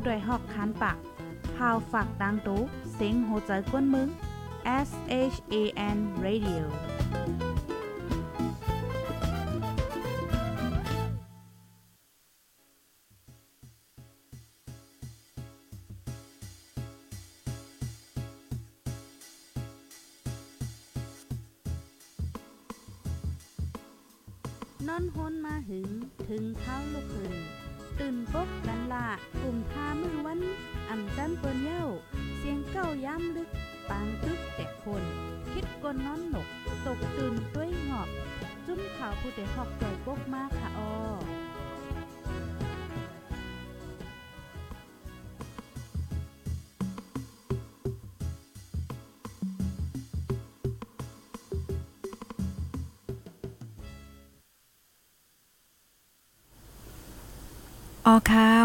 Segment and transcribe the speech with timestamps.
[0.00, 0.96] ผู้ดยหอกคันปาก
[1.56, 2.60] พาวฝากดังตู้
[2.92, 4.08] เสียงโหใจกวนมึง
[4.88, 4.90] S
[5.32, 5.54] H A
[5.96, 6.62] N Radio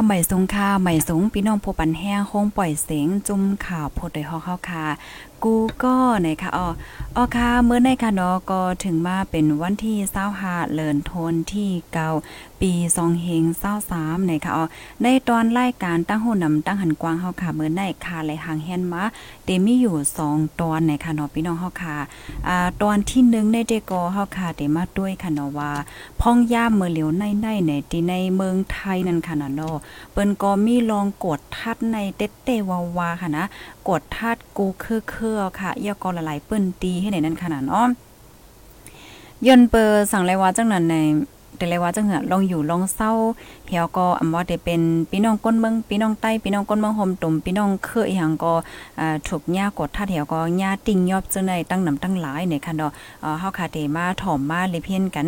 [0.06, 4.86] ใหม่สงค่ะใหม่สงพี่น้องผู้ปันแห้งคงปล่อยเสียงจุ่มข่าวโพดโดยฮอกเข้าค่ะ
[5.44, 6.68] กูก็นะคะอ๋อ
[7.16, 9.96] ออค่ะเมื่อในค่ะเนาะก็ถึงมาเป็นวันที่
[10.36, 12.10] 25เลินโทนที่เก่า
[12.62, 13.44] ปี2เฮง
[13.88, 14.66] 23นะคะอ๋อ
[15.04, 19.04] ในตอนรายการตั้งหูนำตั้งหันกว้างเฮาค่ะเมื่อในค่ะไหลหางแฮนมา
[19.46, 19.96] เตมีอยู่
[20.28, 21.98] 2ตอนนะคะเนาะพี่น้องเฮาค่ะ
[22.48, 25.72] อ่าตอนที่1ในเดกอเฮาค่ะเตมาด้วยค่ะเนาะว่า
[26.22, 29.76] พ่องย่ามเมื่อเหลียวในในในที่ในเมืองไทยนั่นค่ะเนาะ
[30.12, 33.46] เปิ้นก็มีลองกดทัดในเต็ดเตวาวาค่ะนะ
[33.90, 37.92] กดทัดกูคือคือค่ะเอียก็ลลายเปิ้นตีให้ในนั้นขนาดอ้อม
[39.46, 40.98] ยนเปอร์สั่งเลยว่าจังนั้นใน
[41.58, 43.12] แต่เลยว่าจังเหลองอยู่ลองเศร้า
[43.68, 48.54] เหี่ยวก็อำว่าได้เป็นพี่น้องก้นเมืองพี่น้องใต้พี่น้องก้นเมืองห่มตุ่มพี่น้องเคยหยังก็
[49.00, 55.28] อ่าถูกหญ้ากดท่าเหี่ยวก็หญ้าติ่งยอบจังได๋ตั้งนำตั้งหลายในคันดอกเอ่อเฮาคาเตมาถ่อมมาเลยเพียนกัน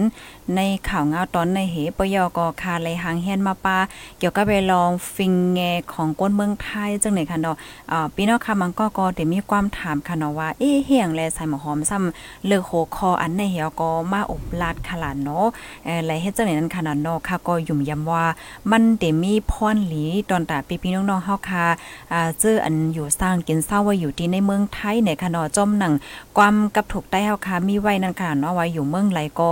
[0.55, 3.78] ในข่าวงาตอนในเหปยก็คาเลยหางแฮนมาปา
[4.20, 5.59] เกี่ยวกับไปลองฟิงแง
[5.94, 7.55] ของก้นเมืองไทยจังได๋คันดอก
[7.92, 15.45] อ่าพี่น้องค่ะมันก็ก็ได้มีความถามค่ะเนาะว่าเอ๊ะเฮียงแลใส่หมอหอมซ้ำเลือกโหคออันในเหี่ยวก็มาอบลาดขลาดเนาะ
[15.86, 18.23] เอ่อเฮ็ดจังได๋นั้นขนาดนาะค่ะก็ยุ่มยำว่า
[18.72, 21.66] มันได้มีพรหลีตอนตาพี่ๆน้องๆเฮาค่ะ
[22.14, 25.94] อ่าเจออันอยู่สร้างกินเศร้าไว้อยู่ที่ในเมืองไทยในค่ะเนาะจอมหนัง
[26.38, 29.52] ความกับถูกใต้เฮาค่ะมีไว้นั่นค่ะเนาะว่าอยู่เมืองไหลก็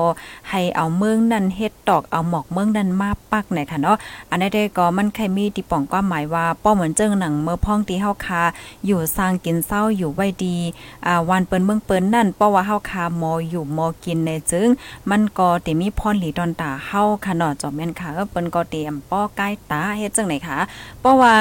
[0.49, 3.97] ให้เอาเมืองนั้นเฮ็ดตอกเอาหมอกเมืองนั้นมาปักในค่ะเนาะ
[4.29, 8.43] อันนี้ได้ก็มันใครมีที่ป้องความหมายว่าป้อเหมือนเจิ้งหนังเมื่อพ้องที่เฮาค่ะ
[8.85, 10.57] อยู่สร้างกินเศร้าอยู่ไว้ดี
[11.05, 14.67] อ่าวันเปิ้นเมืองเปิ้นนั่นเพราว่าเฮาค่ะมออยู่มอกินในจึง
[15.09, 20.59] มันก็ได้มีพรหลีตอนตาเฮาค่ะเนาะจอมแม่นค่ะเปิ้นก็เตรียมป้อใกล้ตาเฮ็ดจังไหนคะ
[20.99, 21.33] เพราะว่า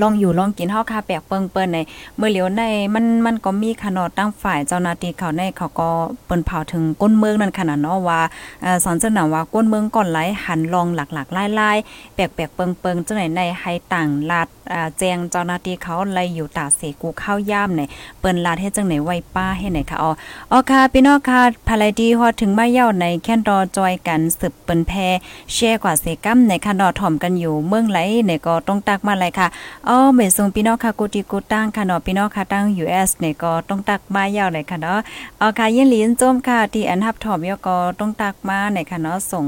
[0.00, 1.78] ลองอยู่ลองกินเฮาค่ะแปลกเปิงเปิ้นใน
[2.16, 2.62] เมื่อเหลียวใน
[2.94, 5.88] มันมันก็มีขนาดตั้งฝ่ายเจ้าหน้าที่เขาในเขาก็
[6.26, 8.20] เปิ้นเผาถึงก้นเมืองนั่นขนาดเนาะว่า
[8.62, 17.82] เอ่อสอนจังหนาว่าก้นเมืองก่อนไหลหันลองหลักๆไล่ๆแปลกๆเปิงๆจังไหนในให้ต่างลาดอ่าแจงเจ้าหน้าที่เขาไล่อยู่ตาเสกูเข้าย่ามใน
[18.20, 20.10] เปิ้นลาดเฮ็ดจังไหนไว้ป้าให้ไหนค่ะอ๋อ
[20.52, 24.92] อ๋อค่ะพี่น้องค่ะภายดีฮอดถึงมาเย้าในแค่นรอจอยกันสืบเปิ้นแพ
[25.54, 29.48] แชร์กว่าเสกัมในคันดอถ่อมกันอยู่เมืองไหลในก็ต้องตักมาเลยค่ะ
[29.88, 34.98] อ๋อเมส่งพี่น้องค่ะกูติกูตั้งค่ะเนาะพี่น้องค่ะตั้ง US เนี่ยก็ต้องตักมายาวเลยค่ะเนาะ
[35.40, 39.46] อ๋อค่ะยินหลีนจมค่ะที่อันฮับถอมยก็ต้องตักมาในค่ะเนาะส่ง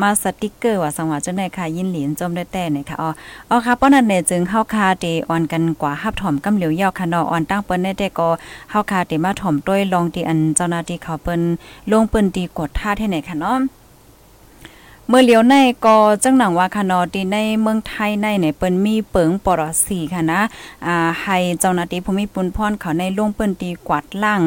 [0.00, 3.10] มาสติกเกอร์ว่าสังว่าจังได๋ค่ะยินหลีนจมได้แต่เนี่ยค่ะอ๋อ
[3.50, 8.28] อ๋อค่ะป้อนั้นเนี่ยจึงเฮาคาเตออนกันกว่าฮับถอมกำเหลียวยาวค่ะเนาะออนตั้งเปิ้นได้แต่ก็
[8.70, 11.40] เฮาคาเตมาถอมด้วยลองที่อันเจ้าหน้าที่เขาเปิ้น
[11.90, 13.83] ลงเปิ้นตีกดท่าให้ไหนค่ะเนาะ
[15.08, 15.54] เมื่อเลี้ยวใน
[15.86, 20.40] ก็จังหนังว่าคานอตีในเมืองไทยในเนี่ยเปิ้นมีเปิงปรสีค่ะนะ
[20.86, 24.40] อ่าให้เจ้าหน้าที่ภูมิปุนพรเขาในลงเปิ้นตีกวาดล่าง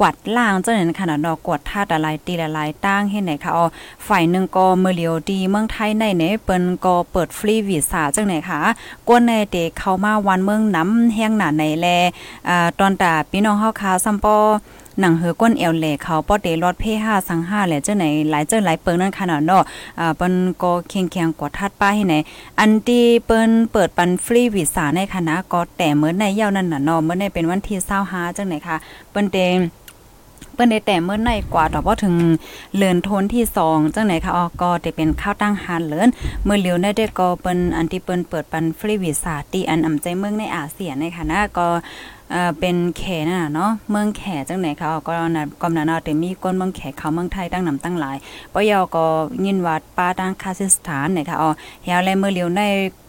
[0.00, 3.66] กวาดล่างเจังนั้นขนาดดอกกวดท่าอะไรตีละลายตั้งให้ไหนคะอ๋อ
[4.06, 8.60] ฝ่ายหนึ่งก็เมื่อเลียวดีเมืองไทยในเนี่ยเปิ้นก็เปิดฟรีวีซ่าจังไหนคะ
[9.08, 11.86] กวนในเตเข้ามาวันเมืองน้ำแห้งหนาในแล
[12.48, 14.36] อ่าตอนตาพี่น้องเฮาค่ะซัมปอ
[15.00, 19.62] หนังเหือก้นเอวแหลเขาป้อเตรอดเพ่ห้าสังห้าแหละเจ้าไหนหลายเจ้าหลายเปิงนั่นขนาดเนาะ
[20.00, 22.14] อ่าเปิ้นก็เคียงเคียงกว่าทัดป้าให้ไหน
[22.58, 27.78] อันที่เปิ้นเปิดปันฟรีวีซ่าในคณะก็แต่เมื่อในเยาวนั่นน่ะเนาะเมื่อในเป็นวันที่
[28.08, 28.76] 25จังไหนคะ
[29.10, 29.38] เปิ้นเต
[30.54, 32.16] เปิ้นได้แต่เมื่อในกว่าดอกบ่ถึง
[32.76, 36.08] เลือนโทนที่2จังไหนคะออก็จะเป็นข้าวตั้งหานเลิน
[36.44, 41.66] เมื่อเหลียวในเด็กก็เปิ้นอันที่เปิ้นเปิดปันฟรีวีซ่าที่อันอำใจเมืองในอาเซียนในคณะก็
[42.34, 48.16] อ่อเป็นแขน่ะเนาะเมืองแขจังไหนเขาก็นะกำนันเอาแต่มีคนเมืองแขเขาเมืองไทยตั้งนำตั้งหลาย
[48.52, 49.04] ปยอก็
[49.44, 51.50] ยินวัดป้าตั้งคาซิสถานเนี่ยค่ะอ๋อ
[51.84, 52.62] เฮาแลเมื่อเลียวใน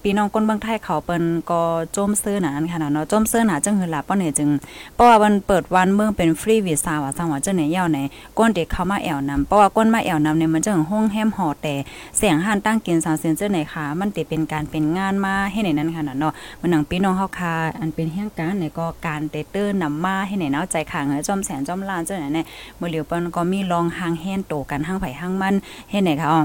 [0.06, 1.62] พี่น้องคนเมืองไทยเขาเปิ้นก็
[1.94, 4.50] โจมซื้อหนาอันค่ะเนาะโจมซื้อหนาจังหือล่ะป้อเนี่ยจึง
[4.96, 8.00] เพราะว่ามันเปิดวันเมืองเป็นฟรีวีซ่าว่าจังหวัดจังไหนยาวไหน
[8.38, 11.76] ก้นเด็กเข้ามาแอวนำเพราะว่าก้นมาแอวนำเนี่ยมันจังห้องแฮมหอแต่
[12.18, 22.46] เสียงหันตั้งกินสาวเซนเจอร์ไหนค่ะมันติเป็นการเป็นงานมาให้ไหนนั้นค่ะเนาะมันหนังพี่น้องเฮาค่ะอันเป็นแห่งการไหนก็การเตเตอร์นำมาให้ไหนเนาะใจขังจอมแสนจอมล้านเจังไหนเนี่ย
[22.80, 25.56] มื้อเหลียวเปิ้นก็มีลองหางแฮนโตกันหางไผหางมัน
[25.90, 26.42] ให้ไหนค่ะอ๋อ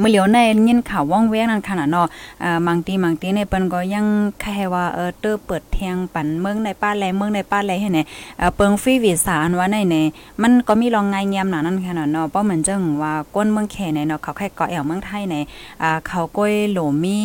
[0.00, 0.38] เมื่อเหลียวใน
[0.68, 2.06] ยินข่าวว่องแวงนั่นขนาดเนาะ
[2.42, 4.06] อ่าบางทีบางทีเนี่ยเปิ้นก็ยัง
[4.40, 8.00] แค่ว่าเออเตอเปิดแทงปันเมืองในป้าแลเมืองในป้าแลให้ไหน
[8.38, 9.96] เอ่อเปิงฟรีวีซ่าอันว่าในใน
[10.42, 15.36] มันก็มีรองงายเงียมหนานั่นขนาดเนาะเพราะเหมือนจังว่าก้นเมืองแค่ในเนาะเขาแค่เกาะแอวเมืองไทยใน
[15.82, 17.18] อ่าเขาก้อยโหลมี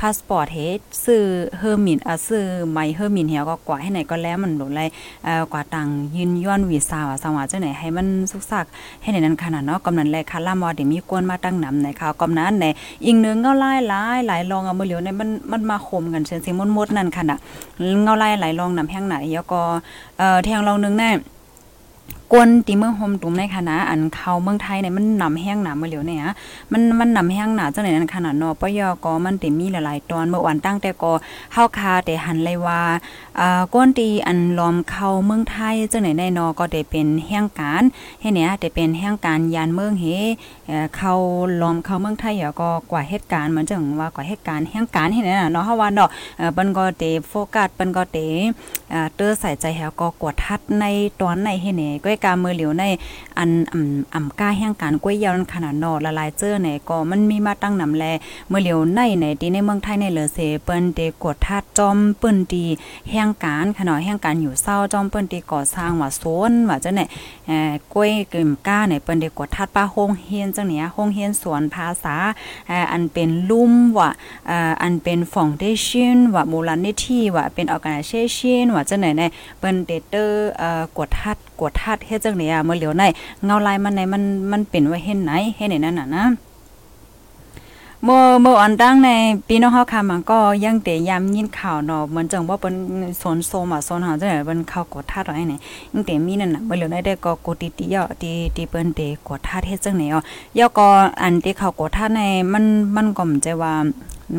[0.00, 1.22] พาสปอร์ตเฮดซื้อ
[1.58, 4.80] เฮอร์มินอ่าซื้อไมเฮอร์มินเหี่ยวก็กว่าให้ไหนก็แล้วมันโหลไร
[5.24, 8.66] เอ่อกว่าตังยืนย้อนวีซ่าว่าสังว่าจังไหนให้มันสุกซัก
[9.02, 12.66] ให้ไหนนั้นขนาดเนาะกำนันแลคาล่ามอเดี๋ยวมีกวนมาตั้งนำในข่าวกำนั้นใน
[13.04, 17.38] อีกหนึ่งเงาไล่หลายหลายลองเอามือเหลียวในมันมันมาคมกันเส้นสิมดๆนั่นค่ะน่ะ
[18.02, 19.60] เงาไล่หลายลองนำแห้งไหนแล้วก็
[20.18, 21.10] เอ่อแทงลองนึงแน่
[22.32, 26.22] กวนตีเมืองโฮมตุ่มในคณะอันเขาเมืองไทยเนี่ยมันนำแห้งหนามือเหลียวเนี่ย
[26.72, 31.12] มันมันนำแห้งหนาจังไหนนั้นขนาดเนาะปยก็มันเติมีหลายๆตอนเมื่อวันตั้งแต่ก็
[31.52, 32.80] เฮาคาแต่หันเลยว่า
[33.40, 37.82] อ่าก้นตีอันล้อมเข้าเมืองไทยจังไหนในนาะก็ได้เป็นแห่งการ
[38.20, 40.04] เฮ็ดเนี่ยได้เป็นแห่งการยานเมืองเฮ
[40.66, 41.12] เอ่อเข้า
[41.60, 48.26] ล้อมเข้าเมืองไทยก็กว่าเหตุการณ์มันจังว่ากว่าเหตุการณ์แห่งการเฮ็ดเนี่ยเนาะเฮาว่าเนาะเออเปิ้นก็ได้โฟกัสเปิ้นก็ได้
[48.92, 50.84] อ่าเตอใส่ใจแฮวก็กวดทัดใน
[51.20, 52.84] ตอนในเฮ็ดเนี่ยก้อยกามือเหลียวใน
[53.38, 58.04] อันอ่ำอ่ำก้าแห่งการกล้วยยาวขนาดนาะละลายเจอเนี่ยก็มันมีมาตั้งนำแล
[58.48, 62.66] เมื่อเหลียวในในที่ในเมืองไทยในเหลือเสเปิ้นได้กวดทัดจอมเปิ้นดี
[63.10, 67.00] แห่งการขนาดแห่งการอยู่เศร้าจอมเปิ้นดีก่อสร้างว่าโซนว่าจังไหน
[67.46, 72.16] เอ่อกล้วยกึ่มก้าเนี่ยเปิ้นได้กวดทัดป้าโฮงเฮียนจังเนี่ยโฮงเฮียนสวนภาษา
[72.68, 74.10] เอ่ออันเป็นลุ่มว่า
[74.46, 83.02] เอ่ออันเป็นฟองเดชั่นว่ามูลนิธิว่าเป็นออร์แกไนเซชันว่าจังไหนเนี่ยเปิ้นเดเตอร์เอ่อกวดทัดกวดทัดเฮ็ดจังเนี่ยเมื่อเหลียวใน
[83.44, 84.22] เงาลายมันในมัน
[84.52, 86.24] มันเป็นไว่าเห็นไหนเฮ็ดไหนนั่นน่ะนะ
[88.06, 89.10] เมื่อเมื่ออันตั้งใน
[89.48, 92.74] ปีน้องเฮาค่ะมันก็ยังเตยามยินข่าวเนาะเหมือนจังว่าเป็น
[93.22, 95.54] สนโซมาโซนหาจังได๋เป็นข่าวกดทัดไว้ไหน
[95.92, 100.20] ยังเตมีนั่นน่ะบ่เหลือได้ก็กดติติยอติติเปิ้นเตกดทัดเฮ็ดจังไหนอ๋อ
[100.58, 100.88] ยอก็
[101.22, 102.20] อันที่เขากดทัดใน
[102.52, 102.64] มัน
[102.96, 103.74] มันก็มันจะว่า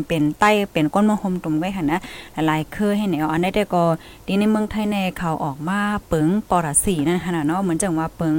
[0.08, 2.00] เป็นใต้เป็นก้นมะฮมตุ่มไว้ค่ะนะ
[2.48, 3.84] หลายคือให้แนวอันได้แต่ก็
[4.28, 8.36] ดีในเมืองไทยในข่าวออกมาเปิงปอรสีนั่นค่ะเนาะเหมือนจังว่าเปิง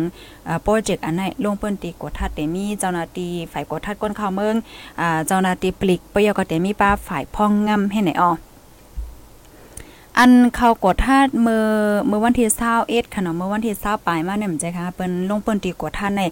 [0.49, 4.55] อ่าโปรเจกต์อันไหนลงเปิ้นตีกดทัดเตมีเจ้าหน้าที่ฝ่ายกดทัดก้นข่าวเมือง
[5.27, 8.31] เจ้าหน้าที่ปลิกปยกเตมีป้าฝ่ายพ่องงำให้ไหนอ๋อ
[10.19, 11.65] อันเขากดทาดเมื่อ
[12.07, 12.49] เมื่อวันที่
[12.81, 16.23] 21ค่ะเนาะเมื่อวันที่20ปลายมาเนี่ยมันใจค่ะเปิ้นลงเปิ้นตีกดทาดใน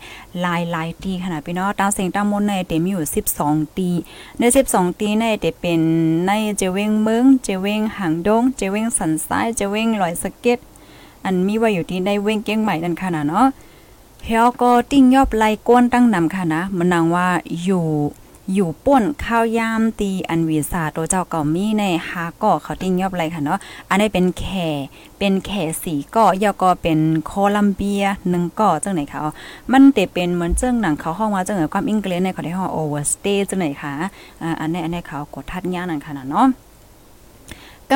[0.41, 3.03] หลายหลายตีขนาดพี่เนาะตามเสียงตามมนในเต็มอยู่
[3.39, 3.91] 12 ตี
[4.39, 5.81] ใน 12 ตีในเตเป็น
[6.27, 10.59] ในเจเวงเมืองเจเวงหางดงเจเวงสันซ้ายเจเวงลอยสะเก็ด
[11.25, 13.47] อันมีไว้อยู่ที่ได้เว้งเก้งใหม่นั่นค่ะเนาะ
[14.27, 17.27] เฮาก็ติ้งยอบไล่ก้นตั้งนำค่ะนะมันนางว่า
[17.65, 17.87] อยู่
[18.53, 23.59] อยู่ป่นข้าวยามตีอันวีซ่าตัวเจ้าเก่ามีในฮาก่อเขาติ้งยอบไรค่ะเนาะ
[23.91, 24.69] อันนี้เป็นแข่
[25.19, 29.21] เป็นแข่สีก่อยอก็เป็นโคลัมเบียหนึ่งก่อจังไหนคะ
[29.73, 33.95] มันเตเป็นเหมือนเจ้งหนังเขาห้องว่าจังไหนความอังกฤษในเขาได้ห้องโอเวอร์สเตย์จังไหนคะ
[34.43, 36.47] อ่าอันนี้อันนี้เขากดทัดย่านั่นค่ะเนาะ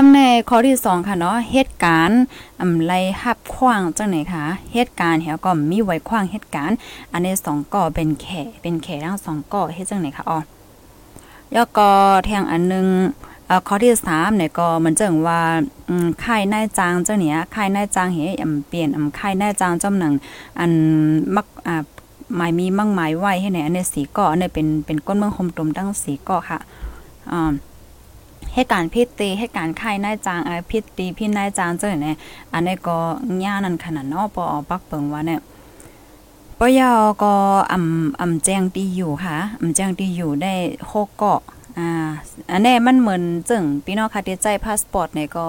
[0.01, 2.23] กำในข้อที่2ค่ะเนาะเหตุการณ์
[2.61, 2.93] อำไล
[3.23, 6.77] หับขว้างจังไหนคะเหตุการณ์เฮาก็มีไว้ขว้างเหตุการณ์
[7.13, 8.27] อันนี้2ก่อเป็นแข
[8.63, 10.39] เป็นแขทั้ง2ก่อเฮ็ดจังไหนคะอ๋อ
[11.55, 11.91] ยอก็
[12.25, 12.87] แทงอันนึง
[13.47, 15.41] เอ่อข้อที่3เนี่ยก็มันจังว่า
[16.25, 20.13] ค่ายนายจางเจ้าเนี้ยค่ายนายจางเฮอำเปลี่ยนอำค่ายนายจางจำหนัง
[20.59, 20.73] อัน
[21.35, 21.83] มักอ่า
[22.37, 26.59] หมายมีมั่งหมายไว้ให้ไหนอันนี้สีก่ออันนี้เป็นเป็นก้นเมืองคมตุมตั้งสีก่อค่ะ
[27.33, 27.53] อ่า
[28.59, 32.17] ให้การพิตีให้การค่ายนายจางเอ่อพิตีพี่นายจางเจ้าเนี่ย
[32.53, 32.99] อันนี้ก็
[33.45, 35.41] ย่านั่นขนาดเนาะปอปักเปิงว่าเนี่ย
[36.59, 37.33] ปยอก็
[37.73, 40.53] อำอำแจ้งตีอยู่ค่ะอ่ำแจ้งตีอยู่ได้
[40.91, 41.41] หกเกาะ
[41.79, 42.09] อ่า
[42.53, 45.45] อันนี้มันเหมือนจึงพี่น้องค่ะที่ใจพาสปอร์ตเนี่ยก็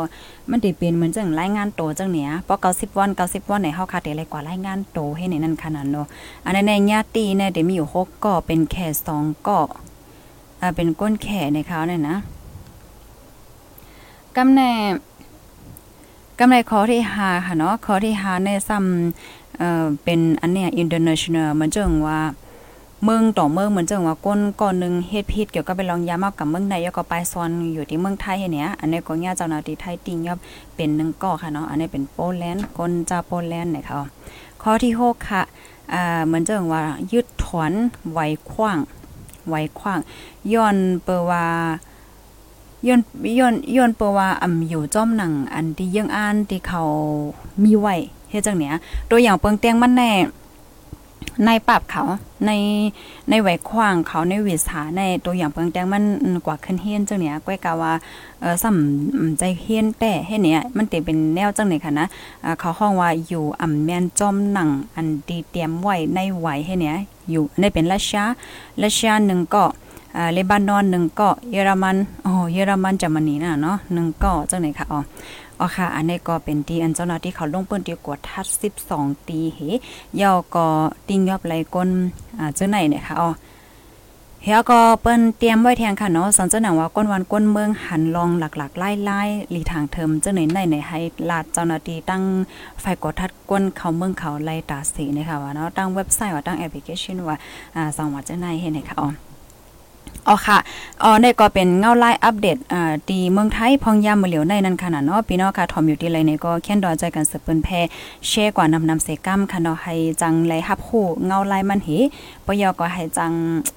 [0.50, 6.08] มันสิเป็นเหมือนจังรายงานโตจังเนี้ยพอ90วัน90วันในเฮาค่ะได้หลายกว่ารายงานโตให้ในนั้นขนาดเนาะ
[6.46, 9.68] อันนี้ในญาติเนี่ยได้มีอยู่6เกาะเป็นแค่2เกาะ
[10.62, 12.18] อ่าเป็นก้นแข่ในเขาเนี่ยนะ
[14.40, 14.74] กำแหน่
[16.40, 22.20] กำไรข้อที่5ค่ะเนาะข้อที่5ในซ้ำเอ่อเป็นอันเนี้ย international มันจังว่า
[23.04, 30.38] เมืองต่อเมืองเหมือนจังว่าก้นก่อนนึงเฮ็ดผิดเกี่ยวกับไปลองยามากกับเมืองใดแล้วก็ไปซอนอยู่ที่เมืองไทยเนี่ย อันนี้ก็ญาเจ้าหน้าที่ไทยติงยอบ
[30.76, 34.02] เป็นหนึ่งก่อค่ะเนาะ อันนี้เป็นโปแลนด์ก้นจาโปแลนด์เนี่ยค่ะ
[34.62, 35.44] ข้อที่6ค่ะ
[35.94, 37.72] อ่าเหมือนจังว่ายึดถอน
[38.12, 38.80] ไว้ขว้าง
[39.50, 40.00] ไว้ขว้าง
[40.54, 41.46] ย้อนเปว่า
[42.88, 43.02] ย้อน
[43.40, 46.82] ย้อนย้อนเปว่าอำอยู่จ้อมหนังอันที่ยังอ่านที่เขา
[47.64, 47.96] มีไว้
[48.30, 48.74] เฮ็ดจังเนี้ย
[49.10, 50.12] ตัวอย่างเปิงเตียงมันแน่
[51.46, 52.04] ในปรับเขา
[52.46, 52.52] ใน
[53.30, 56.04] ในไหวขว้างเขาในวิสาในตัวอย่างเปิงแตงมัน
[56.46, 57.94] กว่าขึ้นเฮียนจังเนี้ยก้อยกาว่า
[58.42, 62.08] เออสำใจเฮียนแต่เฮ็ดเนี้ยมันเต็เป็นแนวจังไหนค่ะนะ
[62.60, 66.96] เขาห้องว่าอยู่อ่ำแม่นจอมหนังอันดีเตรียมไว้ในไหวเฮ็ดเนี้ย
[67.30, 68.24] อยู่ในเป็นรัสเซีย
[68.82, 69.64] รัสเซียนึงก็
[70.34, 75.00] เลบานอนหนึ่งเกาะเยอรมันอ๋อเยอรมันจามานีน่ะเนาะหนึ่งเกาะจังไหนคะอ๋อ
[75.60, 78.46] อ๋อค่ะ อันนี้ก็เป็นทีอันเจ้าหน้าที่เขาลงเปิ้นที่กวดทัด
[78.86, 79.60] 12ตีเห
[80.22, 80.68] ยอก็
[81.08, 81.90] ติงยอบไหลก้น
[82.40, 83.30] อ่าเจ้าไหนเนี่ยค่ะอ๋อ
[84.44, 91.00] เฮียก็เปิ้นเตรียมไว้แทงค่ะเนาะสันเจ้าหนังว่าก้นวันก้นเมืองหันลองหลักๆไล่ๆหลีทางเทิมเจ้าไหนในในให้
[91.30, 92.24] ลาดเจ้าหน้าที่ตั้ง
[92.82, 97.38] ไฟกดทัดก้นเขาเมืองเขาไล่ตาสีนะคะว่าเนาะตั้งเว็บไซต์ว่าตั้งแอปพลิเคชันว่า
[97.76, 99.10] อ่าสังว่าเจ้าไหนเห็นไหมคะอ๋อ
[100.28, 100.58] อ๋อค่ะ
[101.04, 107.70] อ๋อในก็เป็นเงาไล่อัปเดตอ่าตีเมืองไทยพองยามมือเหลียวในนั้นขนาดเนาะพี่น้องค่ะทอมอยู่ที่ไรเนี่ยก็แค่นดอใจกันสืบเปิ้นแพ
[108.28, 111.90] แชร์กว่านำนำเสกัมค่ะเนาะให้จังไลฮับคู่เงาไล่มันเห
[112.46, 113.32] ปยอก็ให้จัง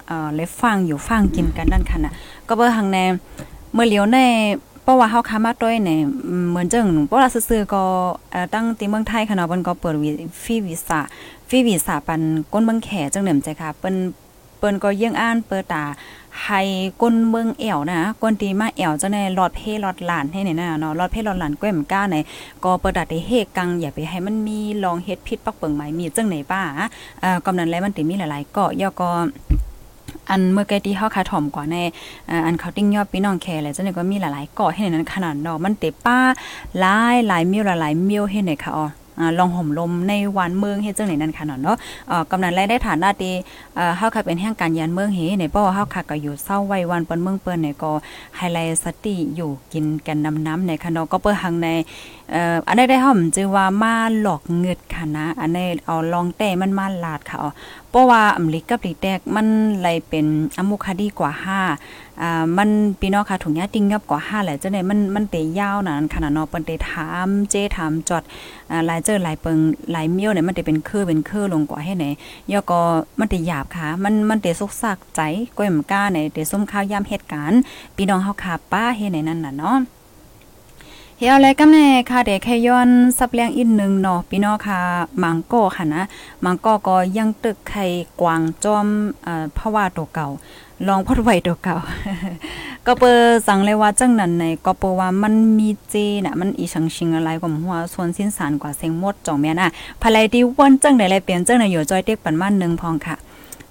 [0.06, 2.12] เอ่อเลยฟังอยู่ฟังกินกันนั่นค่ะนะ
[2.48, 2.98] ก็เบอร์หังแน
[3.74, 4.18] เมื่อเหลียวใน
[4.82, 6.00] เพราะว่าเฮาค้ามาด้วยเนี่ย
[6.50, 7.82] เหมือนจังเพราะว่าซื่อๆก็
[8.54, 9.94] ตั้งทีเมืองไทยค่ะเนาะเพิ่นก็เปิด
[10.42, 11.00] ฟรีวีซ่า
[11.48, 12.20] ฟรีวีซ่าปัน
[12.52, 13.96] ก้นเมืองแขจังเหนิมใจค่ะเปิ้น
[14.62, 15.84] ปิ้นก็ยังอ่านเปิดตา
[16.44, 16.60] ให้
[17.02, 22.16] ก้นเมืองแอวนะก้นตีมาแอวจะในหลอดเพหลอดหลานให้เนี่ยนะเนาะหลอดเพหลอดหลานก้อยมก้าใน
[22.64, 26.60] ก็เปิดดัดเฮกังอย่าไปให้มันมีลองเฮ็ดพิษปักเปิงไหมมีจังไหนป้า
[27.22, 29.10] อ่ากำนันแล้วมันติมีหลายๆเกาะย่อก็
[30.30, 31.76] อันเมื่อกี้ที่เฮาคาถ่อมกว่าใน
[32.46, 36.18] อันเขาติ้งยอดพี่น้องแคร์แล้วจังได๋ก็มีหลายๆเกาะให้นั้นขนาดเนาะมันเตป้า
[36.78, 38.86] หลายหลายมิวหลายๆมิวให้ไหนค่ะอ๋อ
[39.38, 41.76] ลองห่มลมในวันเมืองเฮ็ดจังไหนนั่นค่ะเนาะ
[42.08, 43.34] เอ่อกำนันรายได้ฐานะที่
[43.96, 47.92] เฮาค่ะเป็นแห่งการยานเมืองเฮในเพราะว่าเฮาค่ะก็อยู่เศร้าไว้วันเปิ้นเมืองเปิ้นเนี่ยก็
[48.36, 51.68] ไฮไลท์สติอยู่กินกันน้ำน้ำในค่ะเนาะก็เปิ้หังใน
[52.32, 57.38] เอ่ออันได้ได้ห่อมจือว่ามาหลอกเงิดค่ะนะ อันนี้เอาลองแต่มันมาลาดค่ะ
[57.90, 59.46] เพราะว่าอเมริกกับลีแตกมัน
[59.80, 60.26] ไลเป็น
[60.58, 61.30] อมุคดีกว่า
[61.76, 68.22] 5 อ่ามันพี่น้องค่ะถุงยาติงยับกว่า5แหละจังได๋มันมันเตยาวนั่นขนาดนาะเปิ้นเตถามเจถามจอด
[68.70, 69.58] อ่าหลายเจอหลายเปิง
[69.92, 72.06] หลายเมียวเนี่ยมันจะเป็นคือเป็นคือลงกว่าให้ไหน
[72.52, 72.80] ย่อก็
[73.18, 75.20] มันจะหยาบค่ะ มันมันจะสุกสักใจ
[75.56, 77.60] ก้อยมก้าในเตส้มข้าวยามเหตุการณ์
[77.96, 79.78] พี่น้องเฮาค่ะป้าเฮ็ดในนั้นน่ะเนาะ
[81.18, 82.88] เฮียอะไรกำแน่ค่ะเด็กแค่ย้อน
[83.18, 84.80] สับเลี้ยงอีกนึงเนาะพี่น้องค่ะ
[85.22, 86.02] มังโก้ค่ะนะ
[86.44, 87.84] มังโก้ก็ยังตึกไข่
[88.20, 88.86] กวางจอม
[89.22, 90.28] เอ่อเพราะว่าตัวเก่า
[90.88, 91.76] ลองพอดไว้ตัวเก่า
[92.86, 99.68] ก็เปอสั่งเลยว่าจังนั้นในก็เปอว่ามันมีเจน่ะมันอีชังชิงอะไรก็หัวส่วนสิ้นสารกว่าเสียงหมดจ่องแม่น่ะ
[100.02, 103.16] ภายที่วันจังได๋เลยเปลี่ยนจังได๋อยู่จอยเต็กปันมานึงพองค่ะ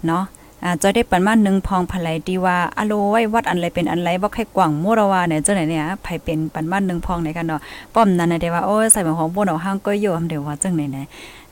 [0.08, 0.24] เนาะ
[0.64, 7.60] อ่าจอยได้ปันมานึงพองภายที่ว่าอโลไว้วัดอันไรเป็นอันไรบ่ใครกว้างโมรวาเนี่ยจังได๋เนี่ยไผเป็นปันมานึงพองในกันเนาะ
[7.94, 11.06] ป้อมนั้นน่ะเด้ว่าโอ้ยใส่หมของบ่เอาห้างก็อยู่อำเดี๋ยวว่าจังได๋เนี่ย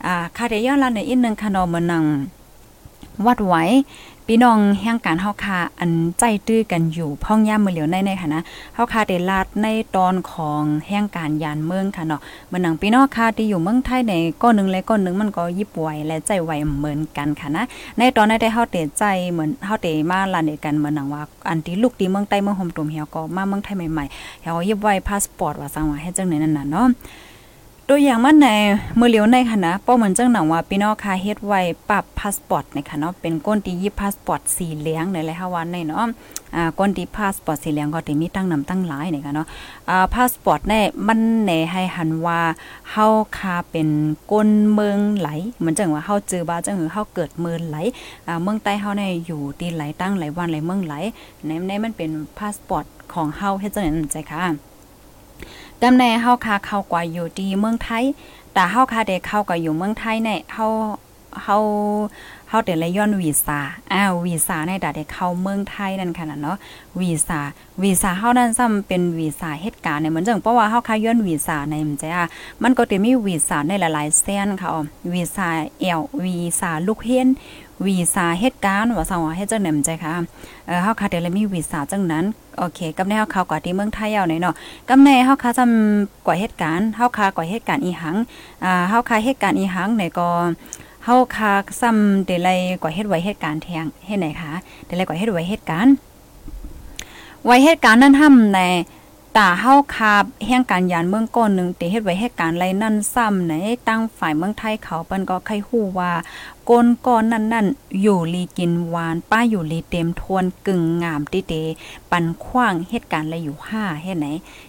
[0.05, 2.03] อ่าค่ะเดี๋ยวย้อนลาในอีกนึงค่ะเนาะมื้อนัง
[3.25, 3.63] วัดไว้
[4.31, 8.43] พี่น้องแห่งการเฮาคาอันใจตื้อกันอยู่พ่องย่ามมือเหลียวในในค่ะนะ
[8.75, 17.63] เฮาคาได้ลาดในตอนของแห่งการยานเมืองค่ะเนาะเมื่อหนังพี่น้องคาที่อยู่เมืองไทยในก้อนนึงและก้อนนึงมันก็ยิบไหวและใจไหวเหมือนกันค่ะนะ
[17.97, 26.87] ในตอนนั้นได้เฮาเตใจเหมือนเฮาเตมาลานเดกันเหมือนหนังว่าอันที่ลูกที่เมืองใต้เมืองห่มตุ่มเหี่ยวก็มาเมืองไทยใหม่ๆเฮายิบไหวพาสปอร์ตว่าสังว่าให้จังไหนนั่นน่ะเนาะ
[27.91, 28.47] ตัวอย่างมันใน
[28.97, 36.05] เมื่อเลียวในค่ะนะป้อเหมือนจังหนังว่าพี่น้องค่ะเฮ็ดไว้ปรับพาสปอร์ตในค่ะเนาะเป็นก้นที่ยิบพาสปอร์ตสีเหลืองในหลายวันในเนาะ
[36.55, 39.47] อ่าก้นที่พาสปอร์ตสีเหลืองก็จะมีตั้งนำตั้งหลายในค่ะเนาะ
[39.89, 42.39] อ่าพาสปอร์ตเนี่ยมันในให้หันว่า
[42.91, 43.89] เฮาค่ะเป็น
[44.31, 45.29] ก้นเมืองไหล
[45.59, 47.77] เหมือนจังว่าเฮาเจอบ้าจังคือเฮาเกิดเมืองไหล
[48.27, 50.93] อ่าเมืองใต้เฮาเนี่ยอยู่ตีไหลตั้งไหลวันไหลเมืองไหล
[51.45, 54.68] ในในมันเป็นพาสปอร์ตของเฮาเฮ็ดจังนั้นใจค่ะ
[55.83, 58.03] ดำแหน่เฮาคาเข้ากว่าอยู่ดีเมืองไทย
[58.53, 60.65] แต่เฮาคาเด็กเข้าก็อยู่เมืองไทยเนี่ยเฮา
[61.43, 61.57] เฮา
[62.49, 63.59] เฮาเดเลยย้อนวีซ่า
[63.93, 66.57] อ้าววีซ่าในดาได้เข้าเมืองไทยนั่นค่ะเนาะ
[66.99, 67.39] วีซ่า
[67.81, 72.25] วีซ่าเฮานั้นซ้ำเป็นวีซ่าเหตุการณ์เนี่ยเหมือนจังเพราะว่าเฮาคาย้อนวีซ่าในมันจะอะ
[72.63, 74.69] มันก็จะมีวีซ่าในหลายๆเส้นค่ะ
[75.13, 75.47] วีซ่า
[75.79, 77.27] เอลวีซ่าลูกเฮียน
[77.85, 80.13] วีซ่าเหตุการณ์ว่าสังว่าเฮ็ดจังได๋มันใจค่ะ
[80.67, 82.25] เออเฮาคาเดเลยมีวีซ่าจังนั้น
[82.57, 84.55] โอเคกับแนวเขากว่าที่เมืองไทยเอาหน่อยเนาะ
[84.89, 88.15] กับแนเฮาคาจำกว่าเหตุการณ์เฮาคากว่าเหตุการณ์อีหัง
[88.63, 90.29] อ่าเฮาคาเหตุการณ์อีหังเนี่ยก็
[91.05, 94.51] เฮาคาซ้ำเดลัยกว่าเฮ็ดไว้เหตุการณ์แทงเฮ็ดไหนคะ
[94.85, 95.93] เดลัยกว่าเฮ็ดไว้เหตุการณ์
[97.45, 98.59] ไว้เหตุการณ์นั้นทำใน
[99.37, 103.53] ตาเฮาคาบแห่งการยานเมืองก้อนหนึ่งเตเฮ็ดไว้ให้การไรนั่นซ้ำไหน
[103.87, 106.11] ตั้งฝ่ายเมืองไทยเขาเปิ้นก็ใครฮู้ว่า
[106.69, 107.67] ก้นก้อนนั่นนั่น
[108.01, 111.53] อยู่ลีกินหวานป้าอยู่ลีเต็มทวนกึ่งงามติเต
[112.11, 114.27] ปันขว้างเหตุการณ์อะไรอยู่ห้าเฮ็ดไหน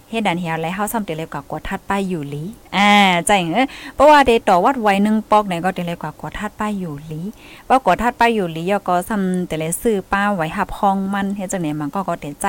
[0.08, 2.42] เฮ็ดดันเฮียไรเฮาซ้ำเตเลยกว่าทัดป้าอยู่ลี
[2.76, 2.90] อ่า
[3.26, 7.20] ใจเอ้เพราะว่าเดต่อวัดไว้นึงปอกไหนก็เตเลยกว่ากดทัดป้ายอยู่ลี
[7.68, 12.46] ว่ากดทัดป้ายอยู่ลียก็ซ้ำเตเลยซื้อป้าไว้หับห้องมันเฮ็ดจังไหนมันก็ก็เตใจ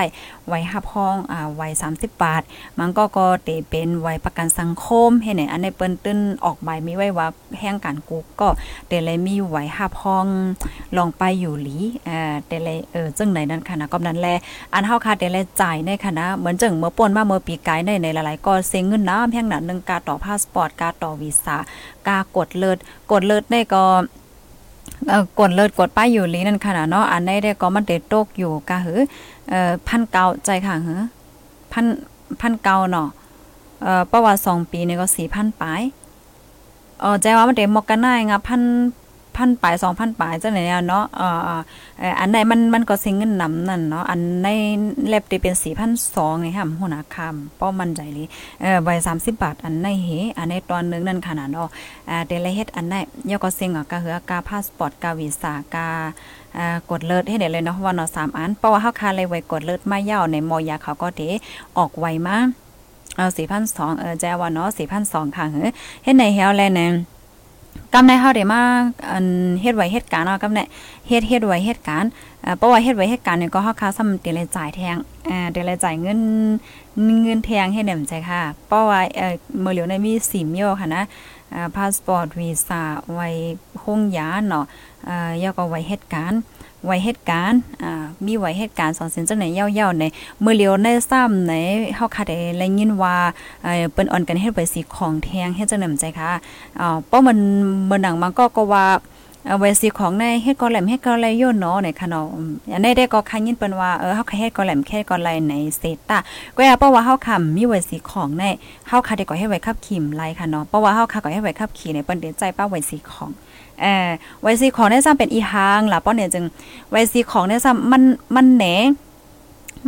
[0.48, 2.42] ไว้หับห้องอ่าไว้30บบาท
[2.80, 7.28] มันก็ก็เตเป็นไว้ประกันสังคมเฮ็ดไหนอันในเปิ้นตื้นออกใบมีไว้ว่า
[7.60, 8.50] แห่งการกูก็
[8.88, 10.28] เตเลยมีไหวหับห้อง
[10.98, 14.28] ลองไปอยู่หลีอ่อแต่เลยเออจึงไหนนั่นค่ะนะก็นั้นแล
[14.74, 21.58] อันเฮาค่ะแต่เลยจ่ายในคณะนะเหมือนจังเมื่อป่นมาเมื่อปีกายในในหลายๆก็เซ็งเงินน้ำแห่งนั้นนึงกาตอพาสปอร์ตกาต่อวีซ่า
[22.08, 22.78] กากดเลิศ
[23.12, 23.84] กดเลิศได้ก็
[25.40, 29.00] กดเลิศกดป้ายอยู่ลีนั่นค่ะเนาะอันได้ได้ก็มันเตตกอยู่กะหือ
[29.50, 31.02] เอ่อพันเก่าใจค่ะหือ
[31.72, 31.86] พัน
[32.42, 33.10] พันเก่าเนาะ
[33.84, 35.82] เอ่อประวัติสองปีนี่ก็สี่พันปลาย
[37.04, 38.62] อ๋อใจว่ามันเดมอกกันได้งะพัน
[39.38, 41.58] พันปลายสองพันปลายจังไหนเนาะเอ่อ
[42.20, 44.48] อันไหนมันมันก็สิงเงินนำนั่นเนาะอันใน
[45.08, 48.28] เล็บได้เป็นสี่พันสองนี่ค่ะหัวหน้าคำป้อมันใจเลย
[48.62, 51.70] เออใบสามสิบบาทอันในเหอันในตอนนึงนั่นขนาดเนาะ
[52.10, 52.96] อ่าเดลเฮ็ดอันไหน
[53.30, 55.88] ยอก็สิงอะก็คือกาพาสปอร์ตกาวีซ่ากา
[56.92, 61.22] กดเลิศให้เด็เลยเนาะว่าเนาะสามอันเพราะว่าเฮาคาเลยไว้กดเลิศมาเย่าในมอยาเขาก็เด
[61.78, 62.38] ออกไวมา
[63.18, 65.70] เอาสี่พันสองเออแจว่าเนาะสี่พันสองค่ะเฮ้
[66.04, 66.92] เฮ็ดในเฮาแลเนี่ย
[67.94, 68.62] กำในเฮาได้มา
[69.12, 69.26] อัน
[69.62, 70.60] เฮ็ดไว้เหตุการณ์เนาะกำใน
[71.08, 72.10] เฮ็ดเฮ็ดไว้เหตุการณ์
[72.42, 74.98] เอ่อเพราะว่าเฮ็ดไว้เหตุการณ์เนี่ยก็เฮาค่าซ้ำเตเลยจ่ายแทง
[75.28, 76.20] เอ่อเตเลยจ่ายเงิน
[77.24, 81.04] เงินแทงให้แหนมใจค่ะ เพราะว่าเอ่อเมื่อเหลียวในมี4มิ้วค่ะนะ
[81.54, 82.82] อ่าพาสปอร์ตวีซ่า
[83.14, 83.28] ไว้
[83.84, 84.66] ห้องยาเนาะ
[85.06, 86.42] เอ่อยาก็ไว้เหตุการณ์
[86.86, 90.04] ไว้เหตุการณ์อ่ามีไว้เหตุการณ์สอนเส้นจังไหนยาๆใน
[90.42, 91.54] เมื่อเลียวในซ้ำใน
[91.96, 93.16] เฮาค่ะได้ได้ยินว่า
[93.64, 96.32] เอ่อเปิ้นอ่อนกันเฮ็ดไว้สีของแทงเฮ็ดจังได๋ใจค่ะ
[96.80, 97.38] อ่าเพราะมัน
[97.88, 98.86] เมื่อหนังมันก็ก็ว่า
[99.48, 102.28] เอาไว้สีของในเฮ็ดกอแหลมเฮ็ดกอไหลโยนเนาะในค่ะเนาะ
[102.74, 106.18] อันนี้ได้ก็คันยินเปิ้นว่าเออเฮาค่ะเฮ็ดกอแหลมแค่กอไหลในเซตา
[106.56, 108.44] ก็อย่าเพราะว่าเฮาค่ะมีไว้สีของใน
[108.88, 113.32] เฮาค่ะได้ก็เฮ็ดไว้ขับขี่ไลค่ะเนาะเพราะว่าเฮาค่ะก็เฮ็ดไว้ขับขี่ในเปิ้นเดใจป้าไว้สีของ
[113.82, 114.08] เออ
[114.42, 116.46] ไวซีของได้ซ้ำเป็นอีหางล่ะป้อเนี่ยจึง
[116.92, 118.02] ไวซีของได้ซ้ำมัน
[118.36, 118.66] มันแหน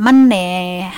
[0.05, 0.35] มันแหน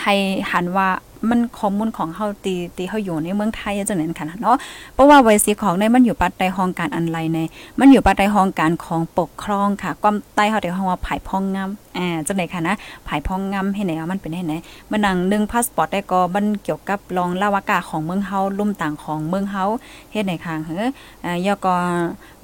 [0.02, 0.16] ให้
[0.52, 0.90] หันว่า
[1.30, 4.58] มันข้อมูลของเฮาตีตีเฮาอยู่ในเมืองไทยจังนั้นค่ะเนาะ
[4.94, 7.40] เพราะว่าไวซีของในมันอยู่ปัดใต้ห้องการอันไรใน
[7.80, 12.76] มันอยู่ปัดใต้ห้องการของปกครองค่ะ ความใต้เฮาได้ห้องว่าภายพ้องงาม อ่าจังได๋ค่ะนะ
[13.08, 14.54] ภายพองงำให้ไหนมันเป็นให้ไหน
[14.92, 19.64] มันนังนึงพาสปอร์ตได้ก็มันเกี่ยวกับรองลาวากาของเมืองเฮาลุ่มต่างของเมืองเฮา
[20.12, 20.86] เฮ็ดในข้างเฮ้อ
[21.26, 21.76] อ่ายอก็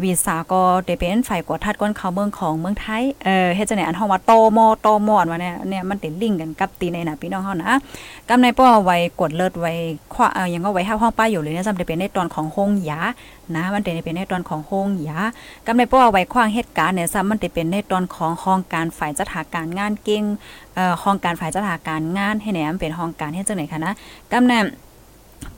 [0.03, 7.73] วีซ่าก็ได้เป็นฝ่ายกวดทัดก้นเขาเมืองของเมืองไทยเออเฮ็ดจังได๋อันเฮาว่าโตมอโตมอนว่าเนี่ยเนี่ยมันติดลิงก์กันกับตีในน่ะพี่น้องเฮานะ
[8.29, 9.73] กำในป้อไว้กดเลิศไว้
[10.13, 12.99] ขวาเอ่อยังก็ไว้ห้าห้องป้าอยู่เลยเนี่ยจำได้เป็นในตอนของห้องยา
[13.55, 15.19] นะมันเป็นเป็นในตอนของห้องยา
[15.65, 20.23] กำในป้อไว้ขว้างเหตุการณ์เนี่ยซ้ำมันจะเป็นในตอนของห้องการฝ่ายจัดหาการงานเก่ง
[20.75, 23.93] เอ่อห้องการฝ่ายจัดหาการงานให้แหนมเป็นห้องการเฮ็ดจังไหนคะนะ
[24.31, 24.53] กำใน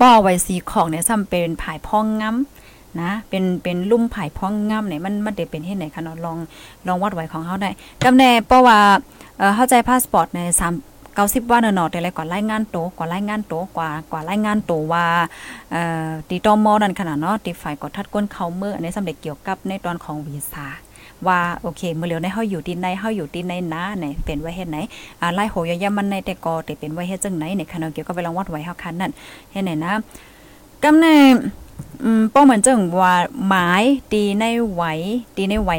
[0.01, 6.37] ป้อไว้สีของเนี่ยซ้ำเป็นผายพ่องงำนะเป็นเป็นลุ่มไผ่พ้องงามไหนมันมันได้เป็นเฮ็ดไหนคะเนาะลอง
[6.87, 7.69] ลองวัดไว้ของเฮาได้
[8.03, 8.79] กำแน่เพราะว่า
[9.37, 10.41] เอ่อเข้าใจพาสปอร์ตใน
[10.73, 15.05] 3 90วันเนาะแต่ละก่อนรายงานโตกว่ารายงานโตกว่ากว่ารายงานโตว่า
[15.71, 20.67] เอ่อติตมนั่นขนาดเนาะติฝ่ายกดทัดก้นเขาเมื่ออันนี้สำเร็จเกี่ยวกับในตอนของวีซ่า
[21.27, 24.77] ว่าโอเคเมื่อเร็วในเฮาอยู่ที่ไหนเฮาอยู่ที่ไหนนะไหนเป็นไว้เฮ็ดไหน
[25.21, 29.11] อ่าไล่โหยยามันในแต่กอแต่เป็นไว้เฮ็ดจังไหนในคณะเกี่ยวกับไปลองวัดไว้เฮาคันนั่น
[29.51, 29.93] เฮ็ดไหนนะ
[30.83, 31.05] กำใน
[32.03, 33.15] อืมป้องเหมือนจังว่า
[33.47, 34.83] หมายตีในไหว
[35.35, 35.71] ตีในไหว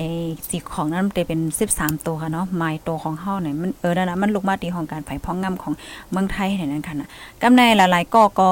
[0.50, 1.40] สีของนั้นจะเป็น
[1.72, 5.72] 13ตัวค่ะเนาะหมายตัวของเฮาเนี่ยมันเออนั่นนะมันลูกมาตีของการไผพ้องงำของ
[6.10, 7.08] เมืองไทยเนี่ยนั่นค่ะนะ
[7.42, 8.48] กำในหลายๆก็ก็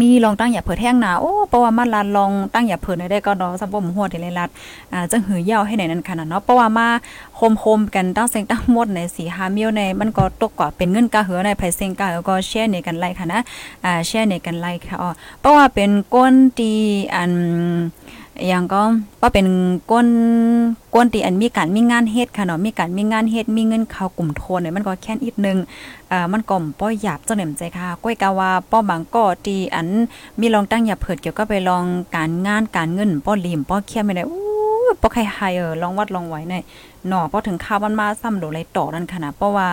[0.00, 4.50] มีลองตั้งอย่าเผิดแห้งหนาโอ้เพราะว่ามันลาลองตั้งอย่าเผิดได้ก็เนาะสัมบ่มหัวเทเลรัด
[4.92, 6.88] อ่าจังหือยาวให้ไหนนั่นขนาดเนาะเพราะว่ามา
[7.36, 13.40] โฮมๆกันตั้งเซ็งตั้งหมดใน4 5มิลในมันก็ตกกว่าเป็นเงินกะเหือในไผเซ็งกะแล้วก็แชร์ในกันไล่ค่ะนะ
[13.84, 16.72] อ่าแชร์ในกันไล่ค่ะอ๋อเพราะว่าเป็นก้นตี
[17.14, 17.32] อัน
[18.46, 18.82] อย่างก็
[19.20, 19.46] ว่าเป็น
[19.90, 20.08] ก้น
[20.94, 25.58] ก้นตีอันมีการมีงานเฮ็ดค่ะเนาะมีการมีงานเฮ็ดมีเงินเข้ากลุ่มโทนเนี่ยมันก็แค่นอีกนึง
[26.12, 29.88] อ่ามันก็ป้อหยาบจังเหน่มใจค่ะก้อยกาว่าป้อบางก็ตีอัน
[30.40, 31.84] มีลองตั้งอย่าเผิดเกี่ยวก็ไปลอง
[32.16, 34.40] การงานการเงินป้อลิมป้อเคียไม่ได้อู้
[35.00, 36.54] ป้อใครไฮเออลองวัดลองไว้ใน
[37.08, 39.68] หนอป้อถึงข้าวมันมาซ้ำโดไรต่อนั่นค่ะนะเพราะว่า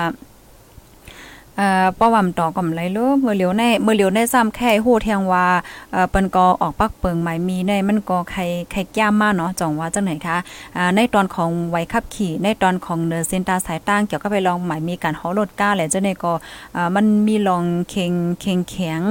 [1.60, 5.46] อ่อป้อวำต่อก่อมไรลูเมื่อเหลียวในเมื่อเหลียวในซ้ำแค่โหแทงว่า
[5.92, 10.38] เอ่อเปิ้นก็ออกปักเปิงหมายมีในมันก็ใครใครแก้มมาเนาะจ่องว่าจังไหนคะ
[10.76, 16.34] อ่าในตอนของไว้ขับขี่ ในตอนของเนอเซนตาสายตั้งเกี่ยวกับไปลองหมายมีการฮอรถก้าแหละจังไหนก็
[16.76, 19.02] อ่ามันมีลองเค็งเค็งแข็ง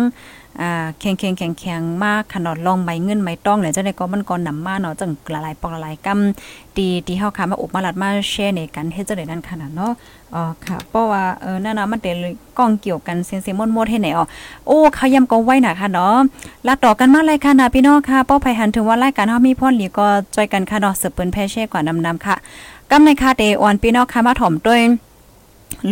[0.61, 9.93] อ่าแข็งแข็งแข็งแข็งมากขนาดลองใบเงินใบต้องเนี่ยจังได๋ก็มันก็นำมาเนาะจังหลายปอกหลายกำตีที่เฮาค่ะมาอบมาลัดมาแชร์ในกันเฮ็ดจังได๋นั่นขนาดเนาะ
[10.35, 12.17] อ๋อค่ะ เพราะว่าเออนั่นนะมันเป็น
[12.59, 14.25] กล้องเกี่ยวกันเสียงๆมดให้ไหนอ๋อ
[14.67, 16.17] โอ้เขายำก็ไว้น่ะค่ะเนาะ
[16.67, 22.37] ลาต่อกันมาเลยค่ะนะพี่น้องค่ะป้อภัยหันถึงว่ารายการเฮามีพ่นหลีก็จอยกันค่ะเนาะเสืบเปิ้นแพเช่กว่านำๆค่ะ
[22.91, 24.81] กำในค่ะเตออนพี่น้องค่ะมาถ่อมด้วย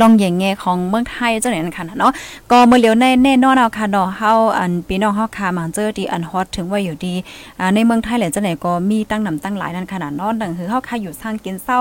[0.01, 2.12] ลองอย่างเงของเมืองไทยเจังไหนนั่นค่ะเนาะ
[2.51, 7.14] ก็เมื่อเลียวในแน่นอนเอาค่ะเนาะเฮาอันพี่น้องเฮาค่ะมาเจอที่อันฮอตถึงว่าอยู่ดี
[7.59, 11.79] อ่าในเมืองไทยแหละจังไหนก็มีตั้งนำตั้งหลายนั่นขนาดเนาะดังคือเฮาค่ะอยู่สร้างกินเศร้า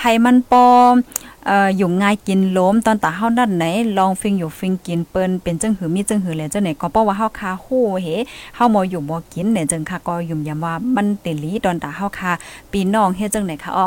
[0.00, 0.94] ให้มันปอม
[1.46, 3.64] เอ่ออยู่ง่ายกินล้มตอนตาเฮาด้านไหน
[3.98, 7.66] ลองฟิงอยู่ฟิงกินเปิ้นเป็นจังหือมีจังหือแหละจังไหนก็เพราะว่าเฮาคาโห
[8.02, 8.06] เฮ
[8.54, 12.30] เฮาบ่อยู่บ่กินเนี่ยจังค่ะก็ยุ่มยำว่ามันเตลีตอนตาเฮาคา
[12.70, 13.86] พี่น้องเฮ็ดจังไหนคะอ้อ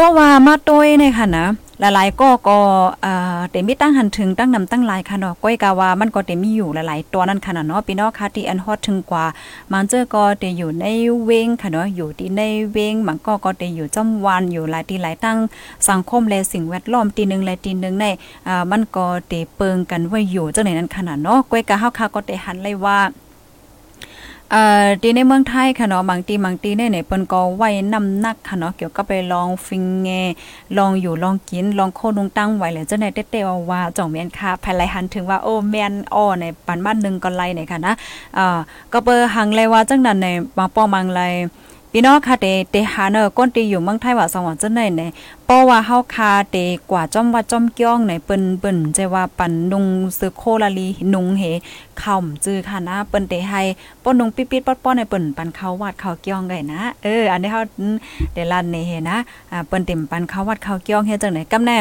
[0.00, 1.46] เพราะว่ามาโตยเนี่ยค่ะนะ
[1.80, 2.58] หลายๆก็ก็
[3.02, 9.24] เอ่อเต็มีตั้งหันถึงตั้งนำตั้งหลายค่ะเนาะก้อยกาว่ามันก็เต็มีอยู่หลายๆตัวนั่นค่ะเนาะพี่น้องค่ะที่อันฮอตถึงกว่า
[9.72, 10.86] มันเจอก็เตอยู่ใน
[11.24, 15.38] เวงค่ะเนาะอยู่ที่ในเวงมันก็ก็เตอยู่จำวันอยู่หลายที่หลายตั้ง
[15.88, 18.06] สังคมและสิ่งแวดล้อมตีนึงและตีนึงใน
[18.48, 22.98] อ่ามันก็เตเปิงกันไว้อยู่จังไหนนั้นขนาดเนาะก้อยกาเฮาค่ะก็เตหันเลยว่า
[24.52, 30.08] เอ่อตีในเมืองไทยค่ะเนาะบางตีบางตีเนี่ยเนี่ยเปิ้นก็ไว้น้ำหนักค่ะเนาะเกี่ยวกับไปลองฟิงเง
[30.78, 37.94] ลองอยู่ลองกินลองโคนุงตั้งไว้แหละจังได๋เต้ๆว่าจ่องแม่นค่ะภายไลหันถึงว่าโอ้แม่นอ้อในปันบ้านนึงก็ไล่เนี่ยค่ะนะ
[38.34, 38.58] เอ่อ
[38.92, 41.20] ก็เปิ้หังเลยว่าจังนั้นในบางป้อมังไล
[41.92, 45.10] พี่น้องค่ะเตเตหาเนอก้นตีอยู่เมืองไทยว่าสองวันจังได๋เนี่ย
[45.46, 46.56] เพราะว่าเฮาคาเต
[46.90, 49.86] กว่าจ้อมว่าจ้อมก้องในเปิ้นเปิ้นใจว่าปันนุง
[50.18, 51.42] ซื้อโคลาลีนุงเฮ
[52.02, 53.60] ค่ำจื้อค่ะนะเปิ้นเตให้
[54.02, 57.60] ป้นนุงปิดๆป้อนๆในเปิ้นปันเขาวาดเขาก้องได้นะเอออันนี้เฮา
[58.34, 59.16] ได้ลั่นในเฮนะ
[59.50, 61.76] อ่าเปิ้นเต็มปันเขาวาดเขาก้องเฮ็ดจังได๋กำแน่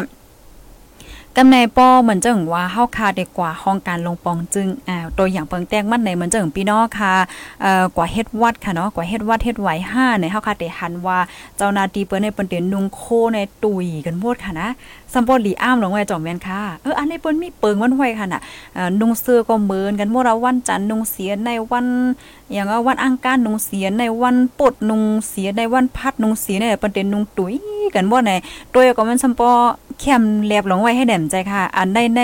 [1.38, 7.14] กำในป้อเหมือนจังว่าเฮาคาดีกว่าห้องการลงปองจึงอ่าตัวอย่างเปิงแต้งมันในเหมือนจังพี่น้องค่ะ
[7.62, 11.20] เอ่อกว่าเฮ็ดวัดค่ะเนาะกว่าเฮ็ดวัดเฮ็ดไหว5ในเฮาคาเด้หันว่า
[11.58, 13.02] เจ้านาตีเปิ้นในเปิ้นเตนุงโค
[13.34, 14.70] ในตุยกันหมดค่ะนะ
[15.14, 18.42] สัมปอลีอ้ามหลงไว้จ่อมแม่นค่ะเอออันนี้เปิ้นมีเปิงมันไว้ค่ะน่ะ
[18.74, 21.86] เอ่อนุงเสื้อก็เหมือนกันหมดวันจันทร์นุงเสียในวัน
[22.52, 27.54] อย่างว่าวันอังคารนุงเสียในวันปดนุงเสียในวันพัดนุงเสียในปิ้นเต็นนุงตุย
[27.96, 28.32] กันบ่ไหน
[28.74, 29.50] ตัวก็มันสัมปอ
[30.00, 32.22] แคมแลบหลงไว้ให้แหนมใจค่ะ อันได้ใน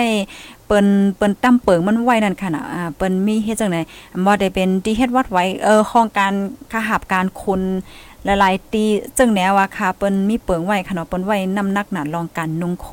[0.66, 3.80] เปิ้นเปิ้นตั้มเปิงมันไว้นั่นค่ะนะอ่าเปิ้นมีเฮ็ดจังได๋
[4.24, 6.34] บ่ได้เป็นที่เฮ็ดวัดไว้เออของการ
[6.72, 7.62] ขหับการคุณ
[8.24, 8.84] หลายๆตี
[9.18, 12.88] จึงแนวว่าค่ะเปิ้นมีเปิงไว้ขนาเปิ้นไว้น้ำหนักหนาลองกันนุงโค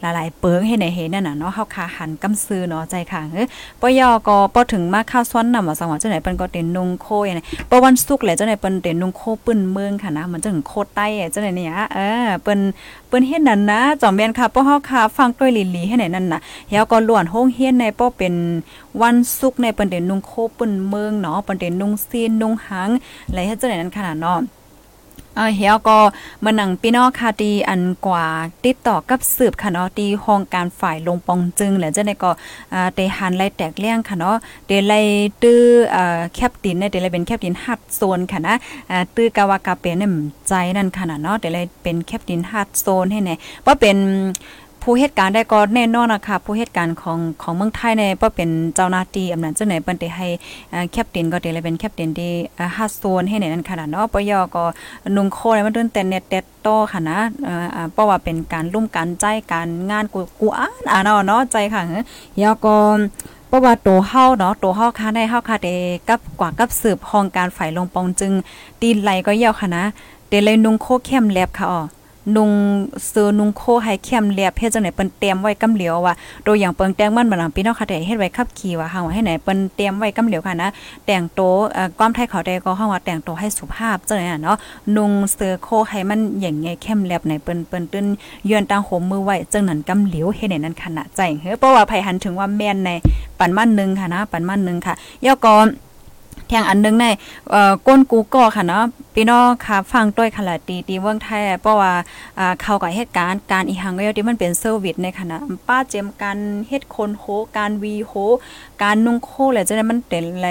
[0.00, 3.46] หลายๆเปิงให้ไหนเห็นนั่นน่ะเนาะเฮาคาหันกำซื้อเนาะใจค่ะเอ้อ
[3.80, 12.60] ปยอก็พอถึงมาข้าวซ้อนนำว่าสังว่าจังไหนเปิ้นก็เต็นนุงโคอย่างนี้ปวันศุกร์แหละจังไหนเปิ้นเต็นนุงโคปึ้นเมืองค่ะนะมันจังโคใต้จังไหนเนี่ยเออเปิ้น
[13.08, 18.34] เปิ้นเฮ็ดนั่นนะจอมแม่นค่ะป้อเฮาค่ะฟังต้วยลีๆให้ไหนนั่นน่ะเฮาก็ล้วนโฮงเฮียนในป้อเป็น
[19.02, 22.88] วันศุกร์ในเปิ้นเด่นนุงโคปึ้นเมืองเนาะเปิ้นเด่นนุงซีนนุงหาง
[23.28, 24.38] อะไรเฮ็ดจังไหนนั้นขนาดเนาะ
[25.36, 25.98] เออเฮียก็
[26.44, 28.26] มาหนังพี่น้องค่ะตีอันกว่า
[28.64, 32.30] ติดต่อกับสืบค่ะเนาะตีห้องการฝ่ายลงปองจึงแล้วจะได้ก็
[32.72, 35.06] อ่าเตหันไล่แตกเลี่ยงค่ะเนาะเดลัย
[35.42, 35.62] ตื้อ
[35.94, 38.54] อ่าแคปตินเนี่ยเดลัยเป็นแคปตินฮัดโซนค่ะนะ
[38.90, 40.12] อ่าตื้อกาวากาเป็นเนี่ย
[40.48, 43.34] ใจนั่นค่ะเนาะเดลัยเป็นแคปตินฮัดโซนให้แน่
[43.66, 43.96] ว่าเป็น
[44.88, 50.28] ผู้เหตุการณ์ได้ก็แน่นอนนะคะผู้เหตุการณ์ของของเมืองไทยเนี่ยก็เป็นเจ้าหน้าที่อำนาจเจังไหนเปิ้นได้ให้
[50.92, 52.32] แคปตินก็ได้เลยเป็นแคปตินที่
[52.76, 54.64] ฮัดโซนให้ในนั้นขนาดเนาะปยก็
[55.16, 57.18] นุงโคมันเดินแต่เน็ตเต็ดโตค่ะนะ
[57.92, 61.82] เพราะว่าเป็นการร่วมกันใจการงานกูกูอ่านอ่านเนาะใจค่ะ
[62.42, 62.76] ยอก็
[63.48, 65.68] เพราะว่าตัวเฮาเนาะตัวเฮาค่ะได้เฮาค่ะเด
[66.08, 68.32] กับกว่ากับสืบห้องการฝ่ายลงปองจึง
[68.80, 69.84] ตีนไหลก็เยี่ยวค่ะนะ
[70.28, 71.82] เดเลยนุงโคเข้มแลบค่ะอ๋อ
[72.36, 72.50] นุง
[73.08, 76.14] เสือนุงโคให้เข้มเรียบเฮ็ดจังไหนเปิ้นเตรียมไว้กำเหลียวว่า
[76.46, 80.68] ตัวอย่างเปิงแตงมันบ่นพี่น้องค่ะได้เฮ็ดไว้ขับขี่ว่าเฮาให้ไหนเปิ้นเตรียมไว้กำเหลียวค่ะนะ
[81.06, 81.40] แต่งโต
[81.72, 84.56] เอ่อความไทยเขาได้ก็เฮาว่าแต่งโตให้สุภาพจังไหนเนาะ
[84.96, 88.06] นุงเสือโคให้มันอย่างไงเข้มเรียบไหนเปิ้นเปิ้นตื้น
[88.48, 92.90] ยืนตั้งโหมมือไว้จังนั้นกำเหลียวเฮ็ดให้นั้นขนาดใจเฮ้อเพราะว่าไผหันถึงว่าแม่นใน
[93.38, 94.94] ปันมันนึงค่ะนะปันมันนึงค่ะ
[95.26, 95.66] ย่อก่อน
[96.48, 97.06] แทงอันนึงใน
[97.50, 98.84] เอ่อก้นกูก็ค่ะเนาะ
[99.18, 101.92] พี่น้องค่ะฟังด้วยขลาดตีตีเมืองไทยเพราะว่า
[102.38, 105.36] อ่าเขากับเหตุการณ์การอีหังก็ที่มันเป็นเซอร์วิสในขณะ
[105.68, 107.24] ป้าเจมการเฮ็ดคนโห
[107.56, 108.12] การวีโห
[108.82, 110.50] การนุ่งโคเลยจะได้มันเป็นอะไร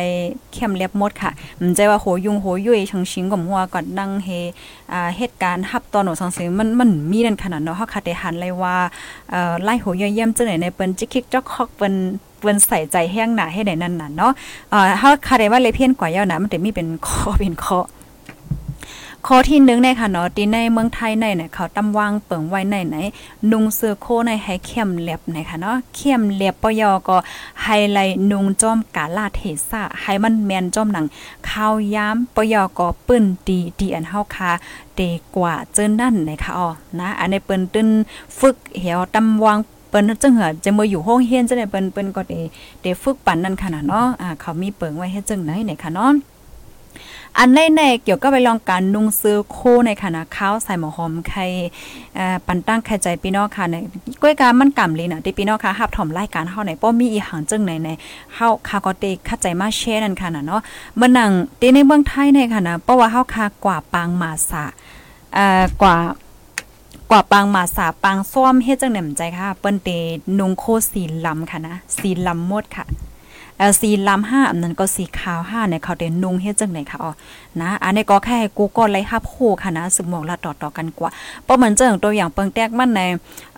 [0.53, 4.29] เข้มเรียบหมดค่ะมันใจว่าโหยุงโหยุยชังชิงกับหัวก่อนนั่งเฮ
[5.17, 8.75] เหตุการณ์ฮับตอนหนูสังเสมันมันมีนั่นขนาดเนาะเฮาคาได้หันเลยว่า
[9.63, 11.93] ไล่โหยเยี่ยมจังไหนในเปิ้นจิกคิกจอกคอกเปิ้น
[12.39, 14.31] เปิ้นใส่ใจแห้งหนาให้ได้นั่นน่ะเนาะ
[14.71, 17.79] เอ่อเฮาคาได้ว่าเลยเพี้ยนกว่าเยานะมันจะมีเป็นคอเป็นคอ
[19.29, 22.95] ข้อที่หนึ่งในค่ะเนาะที่ในเมืองไทยในเนี่ยเขาตำวางเปิงไว้ในไหน
[23.51, 27.17] นุงเสื้อโคในให้เข้มเล็บในค่ะเนาะเข้มเล็บปยอก็
[27.63, 27.99] ไฮไล
[28.31, 31.05] นุงจอมกาลาเทศะให้มันแมนจอมหนัง
[31.49, 34.51] ข้าวยามปยอก็ปื้นดีดีอันเฮาคา
[34.95, 35.01] เด
[35.35, 37.87] กว่าเจิ้นนั่นนะคะอ๋อนะอันนี้เปิ้นตึ้น
[38.39, 39.57] ฝึกเหี่ยวตำวาง
[39.89, 42.39] เปิ้นจังเหอจะมาอยู่ห้องเฮียนจังได๋เปิ้นเปิ้นก็ได้
[42.81, 46.34] ได้ฝึกปั่นนั่นค่ะเนาะอ่าเขามีเปิงไว้เฮ็ดจังไหนเนี่ยค่ะเนาะ
[47.39, 51.45] อันในในเกี่ยวกับไปลองการนุ่งซื้อโคในคณะข้าวใส่หมอหอมไข่
[52.47, 53.75] ปันตั้งไข่ใจพี่น้องค่ะใน
[54.21, 57.89] ก้อยการมันกำลีน่ะที่พี่น้องค่ะฮับถอมรายการเฮาไหนป้อมีอีหังจึงไหนใน
[58.35, 60.61] เฮาคาก็เตคัดใจมาแชร์นั่นค่ะน่ะเนาะ
[60.99, 64.63] มื่อนังที่ในเมืองไทยในค่ะนะเพราะว่าเฮาคากว่าปางมาสา
[65.33, 65.95] เอ่อกว่า
[67.11, 69.89] กว่าปางมาสาปางซ้อมเฮ็ดจังไหนมใจค่ะ เปิ้นเต
[70.39, 72.85] นุงโคสีลำค่ะนะสีลำหมดค่ะ
[73.57, 77.11] เอลซีลำห้าอันนั้นก็สีขาวห้าเนี่ยเขาเด่นนุงเฮ็ดจังไหนคะอ๋อ
[77.61, 81.09] นะอันนี้ก็แค่กูก็ไล่ฮับคู่ค่ะนะสึกหมองละต่อๆกันกว่า
[81.43, 83.01] เพราะเหมือนเจิงตัวอย่างเปิงแตกมันใน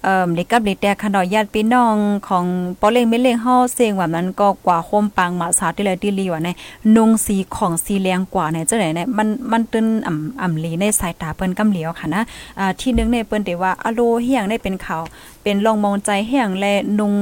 [0.04, 1.96] เอ่อเด็กกับเด็กแต่ขนอยญาติพี่น้อง
[2.28, 2.46] ของ
[2.80, 6.50] ปอเล่งไม่เล่งเฮาเสียงแบบนั้นก็กว่าโคมปังมาสาที่เลยที่ลีว่าใน
[6.96, 12.22] นุงสีของสีแรงกว่าในจังไหนเนี่ยมันมันตึนอ่ำอ่ำลีในสายตาเปิ้นกำเหลียวค่ะนะ
[12.60, 14.98] อ่าที่นึงในเปิ้นได้ว่าอโลเฮียงได้เป็นเขา
[15.44, 17.14] เป็นลองมองใจแห้งและนุง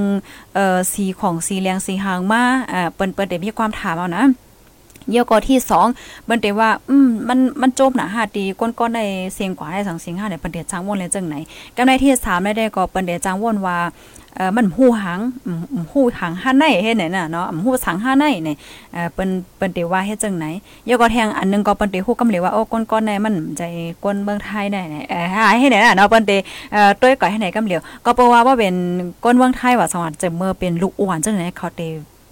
[0.56, 4.26] เอ่อสีของสีแรงสีหางมาอ่าเปิ้นเปิ้นได้มีความถามเอานะ
[5.10, 5.88] เยี่ยวกอที่สอง
[6.26, 9.02] เบิ่นได้ว่า อืมมันมันโจบหนาหาดีก้นๆใน
[9.34, 11.36] เสียงกว่าได้สังเสียงห้าในประเดจางวนเลยจังไหน
[11.76, 13.78] กำในที่3ได้ได้ก็ประเดจางวนว่า
[14.38, 15.20] เออมันหู้หัง
[15.94, 18.56] หู้หังห้าในเฮ็ดไหนน่ะเนาะหู้สังห้าในเนี่
[18.94, 20.46] เออเปิ้นเปิ้นได้ว่าเฮ็ดจังไหน
[20.86, 23.62] เยี่ยวก็แทงอันนึงก็เปิ้นได้ฮู้กำเลยว่าโอ้ก้นๆในมันใจ
[24.04, 26.38] ก้นเมืองไทยได้เอ่อหายให้ไหนน่ะเนาะเปิ้นได้
[26.74, 28.76] เอ่อต้วยก่อยให้ไหนกำเหลียวก็เพราะว่าว่าเป็น
[29.24, 31.88] ก้นเมืองไทยว่าสวัสดิ์จะเมื่อเป็นลูกอ้วนจังไหนเขาได้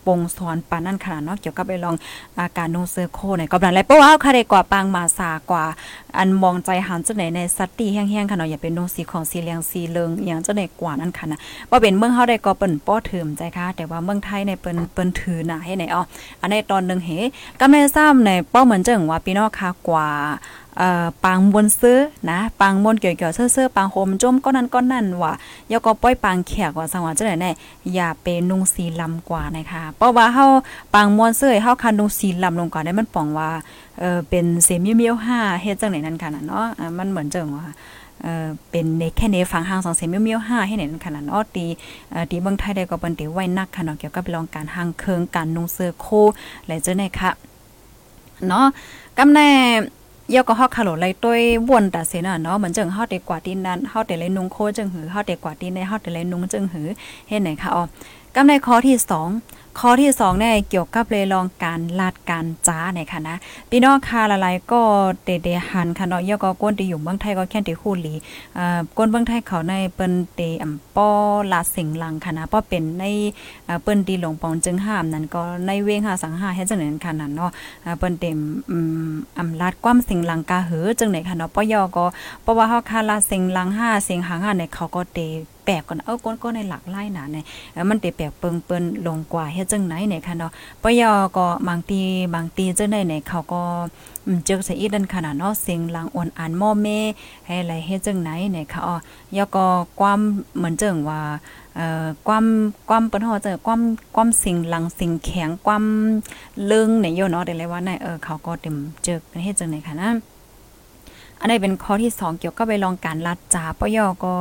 [0.05, 1.95] ปงสอนปานนั่นขนาดเนาะเกี่ยวกับไปลอง
[2.37, 5.65] อาการนูเซอร์โคเนี่ยก็บลันไรเพราว่าค่ะได้กว่าปางมาสากว่า
[6.17, 11.39] อันมองใจหันจังไหนในสัตตีแห้งๆค่ะเนาะอย่าเป็นนูสีของสีเหลืองสีเหลืองอย่างจังไหนกว่านั่นค่ะนะ
[11.69, 16.01] ว่าเป็นเมืองเฮาได้ก็เปิ้นป้อถืมใจค่ะ แต่ว่าเมืองไทยในเปิ้นเปิ้นถือหน้าให้ไหนอ๋อ
[16.41, 17.09] อันในตอนนึงเฮ
[17.59, 20.07] ก็ไม่ทราบในเป้าเหมือนจังว่าพี่น้องค่ะกว่า
[21.25, 25.33] ปางบนซื้อนะปางบนเกี่ยวๆเสื้อๆปางโฮมจมก็นั่นก็นั่นว่า
[25.71, 27.51] ยก็ป้อยปางแขกว่าสังว่าจังได๋แน่
[27.93, 30.45] อย่าเป็นนุ่งสีลำกว่านะคะเพราะว่าเฮา
[30.93, 33.49] ปางมวนเสื้อเฮาคันนุ่งสีลำลงก่อนได้มันป่องว่า
[33.99, 36.65] เออเป็นเสมีเมียว5เฮ็ดจังไหนนั่นค่ะเนาะ
[36.97, 37.67] มันเหมือนจังว่า
[38.23, 41.65] เออเป็นในแค่ในฟังห่างสองเซมิเมียว5ให้เห็นขนาดอ้อตี
[42.13, 46.07] อ่อตีเมืองไทยได้ก็เปิ้นตีไว้นักค่ะเนาะเกี่ยวกับรองการห่างเคิงการนุ่งเสื้อโค
[46.67, 47.31] หลายเจ้าไหนค่ะ
[48.47, 48.65] เนาะ
[49.17, 49.49] กำแน่
[50.31, 56.87] ยอก็ฮอกคาโลไลต้วยวนตาเสน่ะเนาะเหมือนจึงเฮาได้กว่าตีนนั้นเฮาได้เลยนุงโคจึงหือเฮาได้กว่าที่ในเฮาได้เลยนุงจึงหือ
[57.27, 57.83] เฮ็ดไหนคะอ๋อ
[58.35, 58.95] กำในข้อที่
[59.29, 63.37] 2 ข้อที่2เนี่ยเกี่ยวกับเลยลองการลาดการจ้าเนี่ยค่ะนะ
[63.69, 64.81] พี่น้องค่ะละลายก็
[65.25, 68.13] เดๆหันค่ะเนาะยอก็ก้นที่อยู่เมืองไทยก็แค่ที่ฮู้หลี
[68.55, 71.09] เอ่อก้นเมืองไทยเขาในเปิ้นเตอำป้อ
[71.51, 73.03] ลาดสิงลังค่ะนะป้อเป็นใน
[73.65, 77.51] เอ่อเปิ้นดีหลงปองจึงห้ามนั่นก็ในเวงหาสังหาเฮ็ดจังนั้นค่ะนั่นเนาะ
[77.83, 78.37] เอ่อเปิ้นเต็ม
[78.69, 78.77] อื
[79.09, 82.05] มอำลาดความสิงลังกาหือจังไหนค่ะเนาะป้อยอก็
[82.41, 85.19] เพราะว่าเฮาคาลาสิงลัง5สิงหาง5เนี่ยเขาก็เต
[85.67, 87.45] แปลกก่อนเอ้อก้นก็ในหลักไล่หนาเนี่ย
[87.89, 90.51] มันเตแปลกเปิงเปิ้นลงกว่าเฮ็ดจังไหนเนี่ยค่ะเนาะ
[90.83, 92.01] ปยอก็บางที
[92.35, 93.61] บางทีจังได๋เนี่ยเขาก็
[94.45, 96.99] เจอใส่อีดันขนาดเนาะเสียงลังอ่อนอ่านม่อแม่
[97.45, 98.95] ให้อะไรเฮ็ดจังไหนเนี่ยค่ะอ๋อ
[99.37, 99.65] ยอก็
[99.99, 100.19] ความ
[100.57, 101.21] เหมือนจังว่า
[101.75, 102.45] เอ่อความ
[102.89, 103.81] ความเปิ้นฮอเจอความ
[104.15, 105.83] ความสิ่งหลังสิ่งแข็งความ
[106.65, 110.09] เลิงเนี่ยโยเนาะได้เลยว่าในเออเขาก็เต็มเจอเฮ็ดจังไหนค่ะนะ
[111.43, 114.33] อันนี้เป็นข้อที่ 2 เกี่ยวกับไปลองการลัดจาปยอก็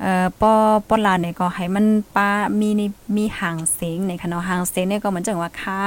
[0.00, 0.52] เอ่อปอ
[0.88, 2.28] ปอลาเนี่ยก็ให้มันปา
[2.60, 2.68] มี
[3.16, 5.80] มีห่างเสียงในค่ะเนาะหางเสียงเนี่ยก็เหมือนจังว่าค่า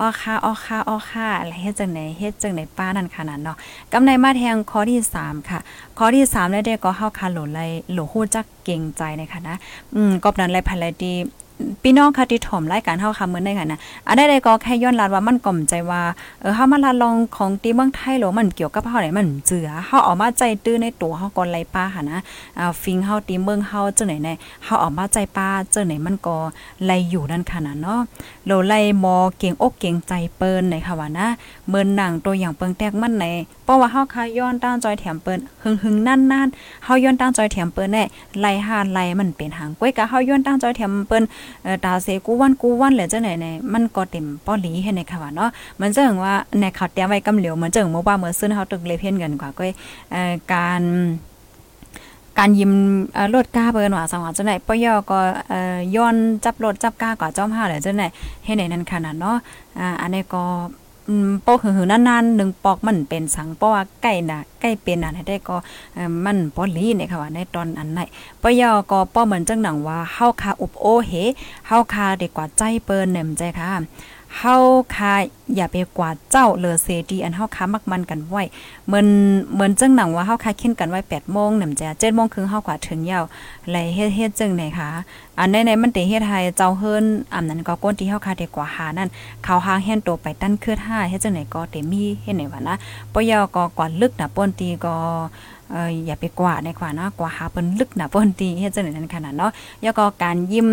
[0.00, 3.56] อ้อค่าอ้อค่าอ้อค่าอะไรเฮ็ดจังไหนเฮ็ดจังไหนป้านั่นขนาดเนาะ
[3.92, 5.60] กำในมาแทงข้อที่ 3 ค่ะ
[5.98, 7.60] ข้อที่3ได้ได้ก็เฮาคาโหลไล
[7.92, 9.56] โหลฮู้จักเก่งใจในค่ะนะ
[9.94, 11.14] อืมกอบนั้นไลภายไลดี
[11.82, 16.02] พี่น้องค่ะที่ถ่อมรายการเฮาค่ะมื้อในค่ะนะอันใดๆก็แค่ย้อนลาดว่ามันกล่อมใจว่า
[16.40, 22.18] เออเฮามาลาลองของตีเมืองไทยหรอมันเกี่ยวกับเฮาไหนมันเจือเฮาออกมาใจตื้อในตัวเฮาก่อนไล่ป้าค่ะนะ
[22.58, 26.36] อ่าฟิงเฮาตีเมืองเฮาจังไหนแน่เฮาออกมาใจป้าจังไหนมันก็
[26.84, 28.00] ไลอยู่นั่นค่ะนะเนาะ
[28.46, 31.26] โลไลมอเก่งอกเก่งใจเปิ้นในค่ะว่านะ
[31.68, 33.24] เมินหนังตัวอย่างเปิงแตกมันใน
[33.64, 38.04] เพราะว่าเฮาค่ะย้อนตั้งจอยแถมเปิ้นหึงๆนั่นๆเฮาย้อนตั้งจอยแถมเปิ้นแน่
[38.40, 41.24] ไลหาไลมันเป็นหางก้อยกะเฮาย้อนตั้งจอยแถมเปิ้น
[41.84, 49.64] ตาเสกูวันกูวันเหละจังไหนในมันก็เต็มป้อหลีให้ในค่ะว่าเนาะมันจังว่าในข่าเตรียมไว้กำเหลียวมันจังเมื่อว่าเมื่อซื้อเฮาตึกเลยเพี้ยนกันกว่าก็
[50.52, 50.82] การ
[52.38, 52.72] การยิม
[53.34, 55.18] รถก้าเปิ้นว่าสังว่าจังได๋ปยอก็
[55.96, 58.06] ย้อนจับรถจับก้าก็จอมห้าแหละจังได๋
[58.44, 59.36] เฮ็ดไหนนั่นขนาดเนาะ
[59.78, 60.44] อ่าอันนี้ก็
[61.08, 65.56] อืมปอหือๆนานๆหนึ่งปอกมันเป็นสังเพราะว่าใกล้น่ะใกล้เป็นน่ะได้ก็
[66.24, 68.00] มันปอลีเนี่ยค่ะว่าในตอนอันไหน
[68.42, 71.12] ปยอก็ป้อเหมือนจังหนังว่าเฮาคาอุบโอเฮ
[71.66, 73.66] เฮาคาเด็กกว่าใจเปิ้นเนี่ยมใจค่ะ
[74.38, 74.54] เฮา
[74.94, 75.14] คา
[75.54, 78.42] อย่าไปกว่าเจ้าเลอเซดีอันเฮาคามักมันกันไว้
[78.86, 79.06] เหมือน
[79.54, 83.24] เหมือนจังหนังว่าเฮาคาเข้นกันไว้8โมงนำจ้ะ7โมงครึ่งเฮากว่าถึงยาว
[83.70, 84.88] ไลเฮ็ดเฮ็ดจังไหนคะ
[85.38, 87.04] อันไหนๆมันเตเฮ็ดให้เจ้าเฮิรน
[87.34, 89.08] อันนั้นก็ก้นที่เฮาคาได้กว่าหานั่น
[89.44, 92.76] เขาหางแฮนโตไปตั้นคือ5เฮ็ดจังไหนก็เตมีเฮ็ดไหนวะนะ
[93.12, 94.94] ปยอก็กว่าลึกนะป่นตีก็
[95.72, 99.50] เอออย่าไปกว่าในกว่านะกว่าหาเปิ้นลึกนะเปิ้นตีเฮ็ดจังได๋นั้นขนาดเนาะ
[99.82, 100.68] แล้วก็การยิ้ม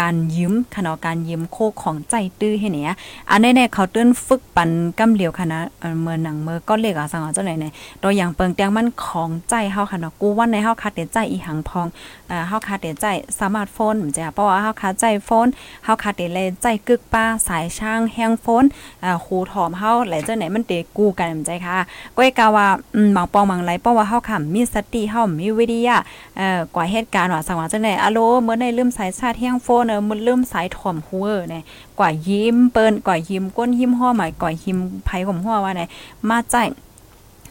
[0.00, 2.96] การยืมขนาดการยืมโคของใจตื้อให้เนี่ย
[3.30, 5.60] อันนี้ๆเขาตื้นฝึกปันกำเหลียวค่ะนะ
[6.02, 11.86] เมื่อหนังเมื่อก็เล็กอะสังเอาจังได๋เนี่ยตัวอย่างเปิงแตงมันของใจเฮาค่ะเนาะกูวันในเฮาคัดเดใจอีหังพอง
[12.28, 13.06] เอ่อเฮาคัดเดใจ
[13.38, 15.46] สมาร์ทโฟนจ้ะเพราะว่าเฮาคัดใจโฟน
[15.84, 18.64] เฮาคัดเดเลยใจกึกป้าสายช่างแฮงโฟน
[19.02, 21.76] เอ่าคูถอมเฮาหลายเจังไหนมันเตกูกันใจค่ะ
[22.16, 25.96] ก้อยกาว่าอืมบางปองบางไหลเพราะว่าเฮาค่ะมีสติเฮามีวิทยา
[26.38, 31.62] เอ่อกว่าเหตุการณ์ว่าสังว่าจังได๋อะโลเมื่อได้ลืมสายชาติแฮงโฟนเออมันลืมสายถ่อมหัวเนี่ย
[31.98, 35.82] กว่ายิ้มเปิ้นกว่ายิ้มก้นยิ้มห่อหมายกว่ายิ้มไผของหัวว่าไหน
[36.28, 36.68] มาแจ้ง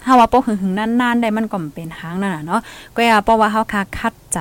[0.03, 2.61] เฮาว่าป้อหึงๆนานๆได้มันก็เป็นหางนั่นน่ะเนาะ
[2.95, 4.39] ก็อย่าเพราะว่าเฮาคาคัดใจ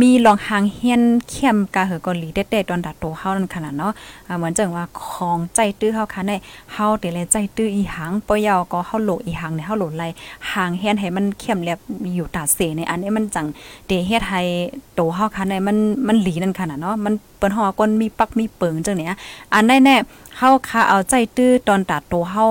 [0.00, 3.92] มีลองหางเฮียนเข้มกะเหอกาหลีเด็ดๆตอนดัดโตเฮานั่นขนาดเนาะ
[4.38, 6.36] เหมือนจังว่าของใจตื้อเฮาค่ะได้
[6.72, 10.04] เฮาเตเลยใจตื้ออีหางปอยาวก็เฮาโหลอีหางเนี่ยเฮาโหลไล
[10.52, 11.78] หางเฮียนให้มันเข้มแลบ
[12.14, 13.46] อยู่ตาเสในอันนี้มันจัง
[13.86, 14.40] เตเฮ็ดให้
[14.94, 19.18] โตเฮาค่ะได้มันมันหลีนั่นขนาดเนาะมันเปิ้นฮอก้นมีปักมีเปิงจังเนี่ย
[19.54, 19.96] อันได้แน่
[20.38, 22.44] เฮาคาเอาใจตื้อตอนตัดโตเฮา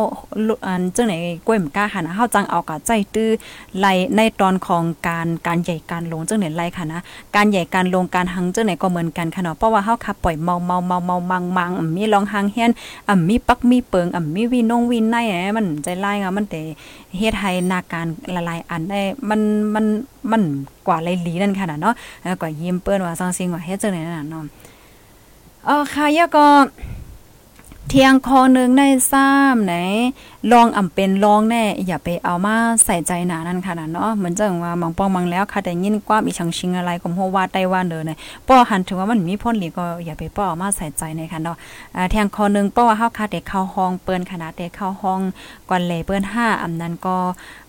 [0.65, 1.13] อันจังไหน
[1.47, 3.29] ก้วยมกล้าหันเฮาจังเอากะใจตื้อ
[3.79, 3.85] ไล
[4.15, 6.99] ในตอนของการการใหญ่การลงจังไหนไลค่ะนะ
[7.35, 12.71] การใหญ่การลงการหังเจังไหนก็เหมือนกันค่ะเนาะ เพราะว่าเฮาคาปล่อยเมาเมาเมาเมามังมังมีลองหังเฮียน
[13.07, 15.17] อ่ำมีปักมีเปิงอ่ำมีวินงวินใน
[15.57, 16.61] มันใจไล่อะมันแต่
[17.17, 18.99] เฮ็ดให้นาการละลายอันได้
[19.29, 19.41] มัน
[19.73, 19.85] มัน
[20.31, 20.41] มัน
[20.87, 21.93] กว่าไลลีนั่นค่ะเนาะ
[22.41, 24.43] กว่ายิ้มเปิ้นว่าซังซิงว่าเฮ็ดจังไหนนั่นเนาะ
[25.67, 26.45] อ๋อค่ะยะก็
[27.91, 29.73] เทียงคอนึงในซ้ำไหน
[30.51, 41.57] ลองอ่ำเป็นลองแน่อย่าไปเอามาใส่ใจหนานั่นค่ะนะเนาะเหมือนจังว่ามองปองมังแล้วค่ะแต่ยินความอีชังชิงอะไรก็โฮว่าได้ว่าเด้อเนี่ยป้อหันถึงว่ามันมีพ้นหลีก็อย่าไปป้อเอามาใส่ใจในค่ะเนาะ
[41.95, 45.21] อ่าแทงคอนึงป้อว่าเฮาค่ะแต่เข้าห้องเปิ้นขนาดแต่เข้าห้อง
[45.69, 47.17] ก่อนเลยเปิ้น5อำนั้นก็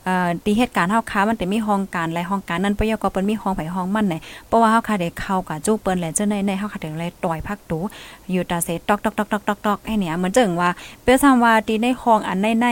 [0.09, 4.15] อ่อดีเหตุการณ์เฮาค้ามันแต่มีห้องการหลายห้องการนั้นปยก็เปิ้นมีห้องไผห้องมันไหน
[4.47, 7.79] เพราะว่าเฮาค่ะได้เข้ากับจู้เปิ้นแหละเจ้าในในเฮาค่ะถึงเลยต่อยพักตู
[8.33, 10.71] อยู่ตาเสตอกตอกตอกตอกตอกตอกไอ้เนี่ยเหมือนจังว่า
[11.03, 12.69] เปิ้นซ้ํว่าตีในห้องอันในใน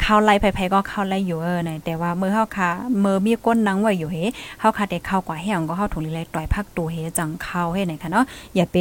[0.00, 2.68] เข้าไล่ไผๆก็เข้าไล่อยู่เออไหนแต่ว่าเมื่อเฮาค่ะ
[3.00, 4.16] เมื่อมีก้นนังไว้อยู่เฮ
[4.60, 8.24] เฮาค่ะได้เข้ากว่าแห้งก็เฮาถุงลีไลต่อยพักตูเฮจังเข้าให้ไหนค่ะเนาะ
[8.56, 8.76] อย่าไป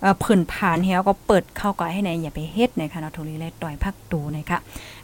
[0.00, 4.58] เอ่อผื่นผ่านเฮาก็เปิดเข้ากว่าให้ไหนอย่าไปเฮ็ดหนะคะเนาะถุงลีไลต่อยพักตูนะคะ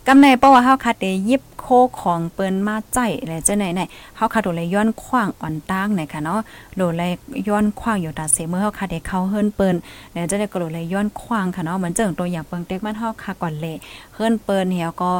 [0.09, 1.67] กำในเพราะว่าเฮาค่ะได้ยิบโค
[2.01, 3.81] ของเปิ้นมาใจและจังไหนไหน
[4.17, 6.41] เฮาค่ะโดเลยย้อนขว้างอ่อนตางไหนะคะเนาะ
[6.77, 7.13] โดเลย
[7.49, 9.77] ย้อนขว้างอยู่ตาเสเมื่อเฮาค่ะได้เข้าเฮิรนเปิ้น
[10.15, 13.77] แล้วจะได้ก็โดเลยย้อนขว้างค่ะเนาะเหมือนเจิงตัวอย่างเปิงเต็กมันเฮาค่ะก่อนเลย
[14.15, 15.11] เฮิรนเปิ้นเฮาก็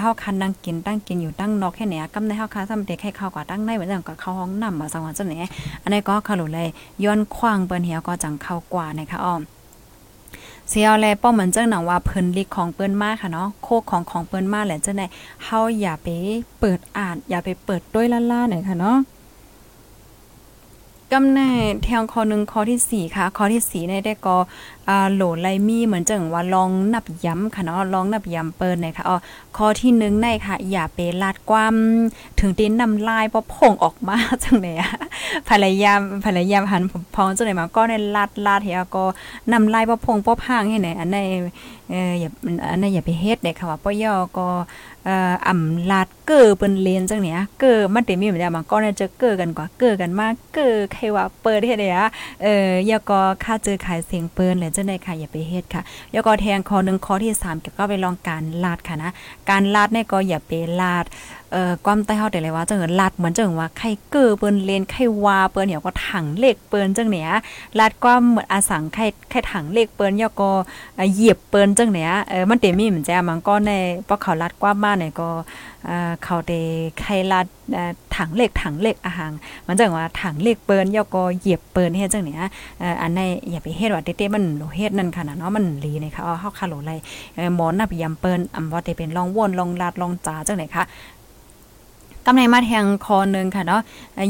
[0.00, 5.32] เฮาคันนั่งกินตั้งกินอยู่ตั้งนอกแค่เนี้ยกำในเฮาคาซ้ำเด็กให้เข้ากว่าตั้งในเหมือนจังก็เข้าห้องน้ำมาสังวันจังไหน
[5.82, 6.68] อันนี้ก็ขลุเลย
[7.04, 9.42] ย้อนขว้างเปิ้นเฮียก็จังเข้ากว่านะคะอ้อม
[10.68, 15.02] เสียวแลป้อเหมือนจังหนังว่าเพิ่นลิกของเปิ้นมากค่ะเนาะโคกของของเปิ้นมากแหละเจ้าไหน
[15.44, 16.08] เฮาอย่าไป
[16.60, 18.98] เปิดอ่านอย่าไปเปิดด้วยล่าๆหน่อยค่ะเนาะ
[21.12, 21.50] กำแน่
[21.82, 29.16] แทงข้อหนึ่งข้อที่สี่ค่ะข้อที่สี่ในได้ก็อ่าโหลไลมีเหมือนจังว่าลองนับย้ำค่ะเนาะลองนับย้ำเปิ้นหน่อยค่ะอ๋อ
[29.56, 31.74] ข้อที่1ในค่ะ อย่าไปลาดความ
[32.40, 34.74] ถึงตีนน้ำลายบ่พงออกมาจังได๋
[35.48, 35.92] ภรรยา
[36.24, 36.82] ภรรยาหัน
[37.14, 39.04] พองจังได๋มาก็ในลาดลาดเฮียก็
[39.52, 41.18] น้ำลายบ่พงบ่พางให้ไหนอันใด
[41.90, 42.30] เอออย่า
[42.70, 44.48] อันนั้นอย่าไปเฮ็ดเด้ค่ะว่าป้อย่อก็
[45.04, 51.88] เอ่ออ่ำลาดเก้อเปิ้นเลนจังเนี่ยเก้อมันเต็มีเหมือนมาก็เนี่ยจะเก้อกันกว่าเก้อกันมากเก้อใครว่าเปิดเฮ็ดได้
[52.42, 52.46] เอ
[52.86, 59.10] อย่าก็ค่าเจอขายเสียงเปิ้นแหละจังได๋ค่ะอย่าไปเฮ็ดค่ะแล้วก็แทงข้อ1ข้อที่3เกี่ยวกับไปลองการลาดค่ะนะ
[59.50, 61.04] การลาดเนี่ยก็อย่าไปลาด
[61.52, 67.30] เอ่อความใต้เฮาแต่เลยว่าจังเลัดเหมือนจังว่าไข่เก้อเปิ้นเลนไข่วาเปิ้นเหี่ยวก็ถังเล็กเปิ้นจังเนี้ย
[67.78, 70.50] ลัดความเหมือนอาสังไข่ไข่ถังเล็กเปิ้นยอก็
[71.12, 73.72] เหยียบเปิ้นจังเนี้ยเออมันเตมีเหมือนแจมันก็ใน
[74.08, 75.28] พอเขาลัดความมาเนี่ยก็
[75.86, 76.52] เอ่อเขาเต
[77.00, 77.46] ไข่ลัด
[78.16, 79.32] ถังเล็กถังเล็กอาหาร
[79.66, 82.42] มันจังว่าถังเล็กเปิ้นยอก็เหยียบเปิ้นเฮ็ดจังเนี้ย
[82.80, 86.90] เอ่ออันในอย่าไปเฮ็ดว่าเต้ๆมันโลเฮ็ดนั่นค่ะนะเนาะมันลีนะคะเอาเฮาคาโลไล
[87.54, 90.84] หมอนับยำเปิ้นอำว่าเตเป็นลองวนลองลาดลองจาจังไหนคะ
[92.30, 93.82] กำในมาแทงคอนึงค่ะเนาะ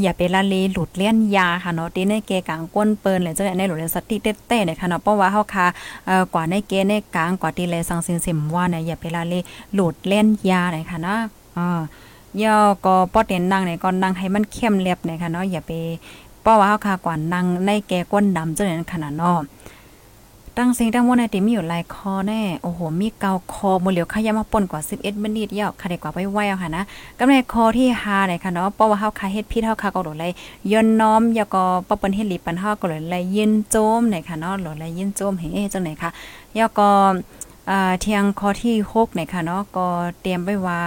[0.02, 5.66] อย่าไปละเลหลุดเลี้ยนยาค่ะเนาะตีในเกกลางก้นเปิ้นเลยเจังในหลุดเล่นสติเต้ๆเนี่ยค่ะเนาะเพราะว่าเฮาค่ะ
[6.06, 9.34] เอ่อกว่าในเกในกลางกว่าตีเลสังสินสิมว่าเนี่ยอย่าไปละเล
[9.74, 11.20] หลุดเลี้ยนยาเลยค่ะเนาะ
[11.56, 11.64] อ่
[12.38, 15.70] อย่อก็ป้อเต็นนั่งเนี่ยก็นั่งให้มันเข้มเรียบเนี่ยค่ะเนาะอย่าไป
[16.42, 19.38] เพราะว่าเฮาค่ะกว่านั่งในแกก้นดำจังนั้นขนาดเนาะ
[20.58, 26.82] ตั้งสิ่งตั้งมวลในติมีอยู่หลายคอแน่ โอ้โห มีเกาคอมือเหลียวขยามาป่นกว่า 11มินิตยาวค่ะได้กว่าไปไว้เอาค่ะนะ
[27.18, 30.32] กำในคอที่5เนี่ยค่ะเนาะเพราะว่าเฮาคาเฮ็ดพี่เฮาคาก็โดดเลย
[30.72, 36.10] ย่นน้อมยาก็ปะเปิ้นเฮ็ดหลีปันเฮาก็เลยเลยยินโจมเนี่ยค่ะเนาะหลเลยยินโจมเฮ้จังไหนค่ะ
[36.58, 36.90] ยาก็
[37.70, 39.86] อ่าเทียงคอที่6เนี่ยค่ะเนาะก็
[40.20, 40.80] เตรียมไว้ว่า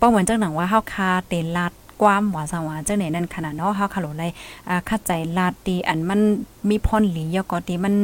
[0.00, 1.72] ป้าเหมือนจังหนังว่าเฮาคาเตลัด
[2.02, 4.24] ความหวาสังวาเจ้าไหนนั่นขนาดเนาะเฮาคาโลไล
[4.68, 6.20] อ่าคัดใจลาดตีอันมัน
[6.70, 7.94] มีพรหลียก็ตีมัน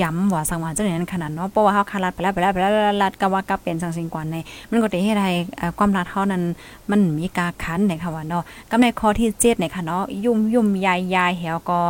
[0.00, 2.72] ย้ำหวาสังวาเจ้าไหนนั่นขนาดเนาะเพราะว่าเฮาคาลาดไปแล้วไปแล้วไปแล้ว
[3.02, 4.36] ลาดก็ว่าก็เป็นสังสิงกว่าใน
[4.70, 5.32] มันก็ได้เฮ็ดให้
[5.78, 6.42] ความลาดเฮานั้น
[6.90, 11.80] มันมีกาคันในค่ะว่าเนาะกำในข้อที่7ในค่ะเนาะยุ่มยุ่มยายยายแหวก็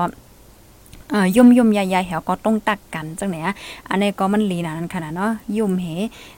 [1.14, 3.36] อ่อยุ่มยุ่มยายยายแถวก็ต้องตักกันจังไหน
[3.88, 5.86] อันนี้ก็มันลีนะนั่นขนาดเนาะยุ่มเห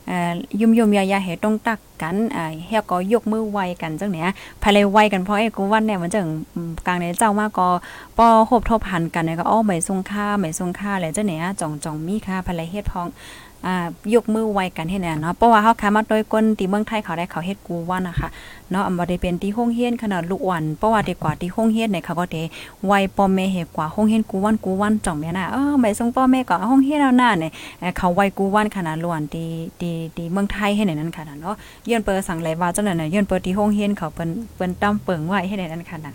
[0.07, 0.17] เอ่
[0.59, 4.29] อย่มยุ่มยายยายแหวต้องตักกันอ่าเฮาก็ยกมือไวกันจังเนี้ย
[4.63, 6.27] ภายเลยไวกันเพราะไอ้กูวันเนี่ยมันจัง
[6.87, 7.69] กลางในเจ้ามากก็
[8.19, 13.07] ป้อโหบทบหันกันเนี่ยก็อ้อไม่ทรงค่าไม่ทรงค่าอะไรจังเนี้ยจ่องจ่องมีค่าภายเลยเฮ็ดพ้อง
[13.67, 18.29] อ่ายกมือไวกันให้แน่เนาะเพราะว่าเฮาค้ามาโดยก้นตีเมืองไทยเขาได้เขาเฮ็ดกูว่านะคะ
[18.71, 22.43] เนาะอำบ่ได้เป็นที่ห้องเฮียนขนาดลูกอ่อนเพราะว่าดีกว่าที่ห้องเฮียนเนี่ยเขาก็ได้
[22.87, 27.53] ไวป้อแม่เฮ็ดกว่าห้องเฮียนกูวันกูวันจ่องแม่น่ะเออไม่ส่งป้อแม่ก็ห้องเฮียนแล้วน่ะเนี่ย
[27.99, 29.49] เขาไวกูวันขนาดล้วนที่
[29.81, 31.57] ที่ที่เมืองไทยให้นั่นค่ะเนาะ
[31.89, 36.15] ย้อนเปิดสั่งไหลว่าจังนั้นน่ะย้อนเปิดที่ห้องเฮียนเขาเปิ้นเปิ้นต้อมเปิงไว้ให้นั่นค่ะน่ะ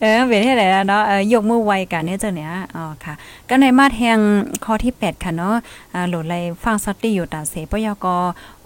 [0.00, 3.14] เออเป็นที่ไหนเนาะยกมือไวกันเนี่ยเจังเนี้ยอ๋อค่ะ
[3.48, 4.18] ก็ในมาแทง
[4.64, 5.54] ข้อที่ 8 ค่ะเนาะ
[5.94, 8.06] อ่าโหลดไลฟังสติอยู่ตาเสปยก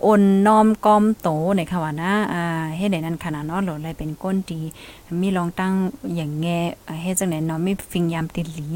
[0.05, 2.43] อ่อนน้อมกอมโตในค่ะว่านะอ่า
[2.77, 4.61] เฮ็ดได้นั่นขนาดเนาะโหลดไลเป็นก้นดี
[5.21, 5.73] มีลองตั้ง
[6.17, 6.47] อย่างแง
[7.03, 8.69] เฮ็ดจังไหนเนาะมีฟิงยามติหลี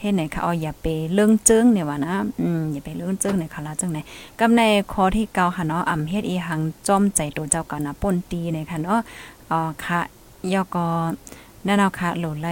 [0.00, 3.98] เฮ็ดไหนค่ะอาออย่าไปเรื่องเจิ้งเนี่ยว่านะอืมอย่าไปเรื่องเจิ้งในค่ะละจังไหน
[4.40, 9.00] กำในข้อที่9ค่ะเนาะอำเฮ็ดอีหังจอมใจตัวเจ้ากันนะป่นตีในค่ะเนาะ
[9.50, 10.00] อ๋อค่ะ
[10.52, 10.86] ยอก็
[11.66, 12.48] นั่นเอาค่ะโหลไล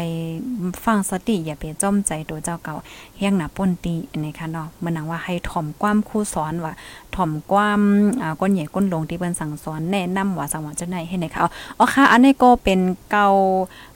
[0.85, 2.77] ฟังสติอย่าไปจ้อมใจตัวเจ้าเก่า
[3.17, 6.73] เฮียงหนาป่นตีนะคะเนาะมันนังว่าให้ถ่อมความครูสอนว่า
[7.15, 7.81] ถ่อมความ
[8.23, 11.41] อ่าก้นใหญ่ก้นลงที่เปิ้นสั่งสอนแนะนำว่าสังว่าเจ้าไหนให้ไหนค่ะ
[11.79, 12.81] อ๋อค่ะ อันนี้ก็เป็น
[13.11, 13.27] เกา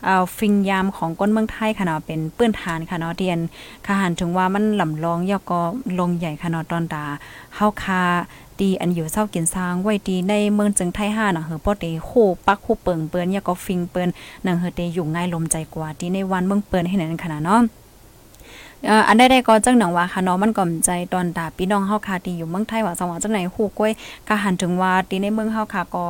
[0.06, 3.40] อ่าฟิงยามของก้นเมืองไทยค่ะเนาะเป็นปื้นฐานค่ะเนาะเดียน
[3.86, 5.60] ค่ะหันถึงว่ามันลำลองยอก็
[5.98, 7.04] ลงใหญ่ค่ะเนาะตอนตา
[7.54, 8.02] เฮาคา
[8.60, 12.10] ตีอันอยู่เศร้ากินซางไว้ตีในเมืองจึงไทยห้าหน่ะเฮอป้อเตโค
[12.46, 14.08] ปักคู่เปิงเปิ้นยาก็ฟิงเปิ้น
[14.46, 17.60] นังเฮอเตอยู่ง่ายลมใจกว่าดีในวันเมืองเปิ้นให้นั่นขนาดเนาะ
[19.08, 23.92] อันใดๆก็จังหนังว่าค่ะเนาะมันก่อมใจตอนตาพี่น้องเฮาค่ะที่อยู่เมืองไทยว่าสังจังไหนฮู้ก้อย
[24.28, 26.06] กะหันถึงว่าที่ในเมืองเฮาค่ะก็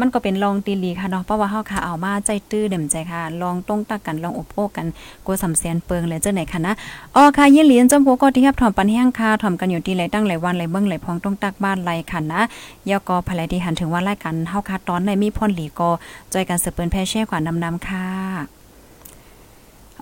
[0.00, 4.86] มันก็เป็นลองตีลีค่ะเนาะเพราะว่าเฮาค่ะเอามาใจตื้อเด่มใจค่ะ ลองตรงตักกันลองอบโอ้กัน
[5.24, 6.74] กลัวสำแสนเปิงเลยจังไหนค่ะนะ
[7.16, 12.40] อ๋อค่ะยินเหลีนจำพวก็ที่รับถอมปันแห้งค่ะถอมกันอยู่ที่ไหลตั้งหลายวันหลายเมืองหลายพองตรงตักบ้านไหลค่ะนะ
[12.90, 15.90] ยอก็ภายที่หันถึงว่ารายการเฮาค่ะตอนในมีพ่นหลีก็
[16.32, 18.57] จอยกันสืบเปิ้นแพ่แช่ขวานนำๆค่ะ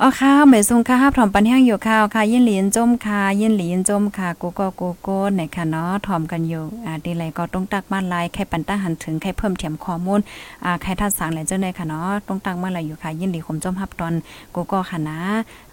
[0.03, 10.21] อ๋อค่ะหมายทรงค่ะถ่อมปันแห้งอยู่ค่ะค่ะ ยินหลีนจมค่ะ ยินหลีนจมค่ะกูก็กูโก้ไหนค่ะเนาะถ่อมกันอยู่ อ่าดีไรก็ต้องตักบ้านลายใครปันตั้งหันถึงใครเพิ่มเทียมข้อมูล
[10.65, 14.15] อ่าใครทัดสั่งแหละเจ้าในค่ะเนาะต้องตักบ้านลายอยู่ค่ะ ยินหลีคมจมฮับตอน
[14.55, 15.19] กูก็ค่ะนะ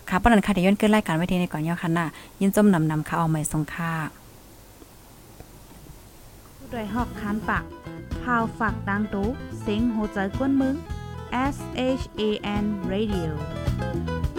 [0.09, 2.05] ค่ะปนันค่ะเดี๋ยวย้อนเกินรายการไว้ทีในก่อนย่อค่ะนะ
[2.41, 3.91] ยินจมนำนำค่ะเอาหมายทรงค่ะ
[6.71, 7.63] ด้วยหอกคานปาก
[8.23, 9.27] พาวฝากดังตู้
[9.61, 10.75] เสียงโหใจกวนมึง
[11.33, 14.32] S H A N Radio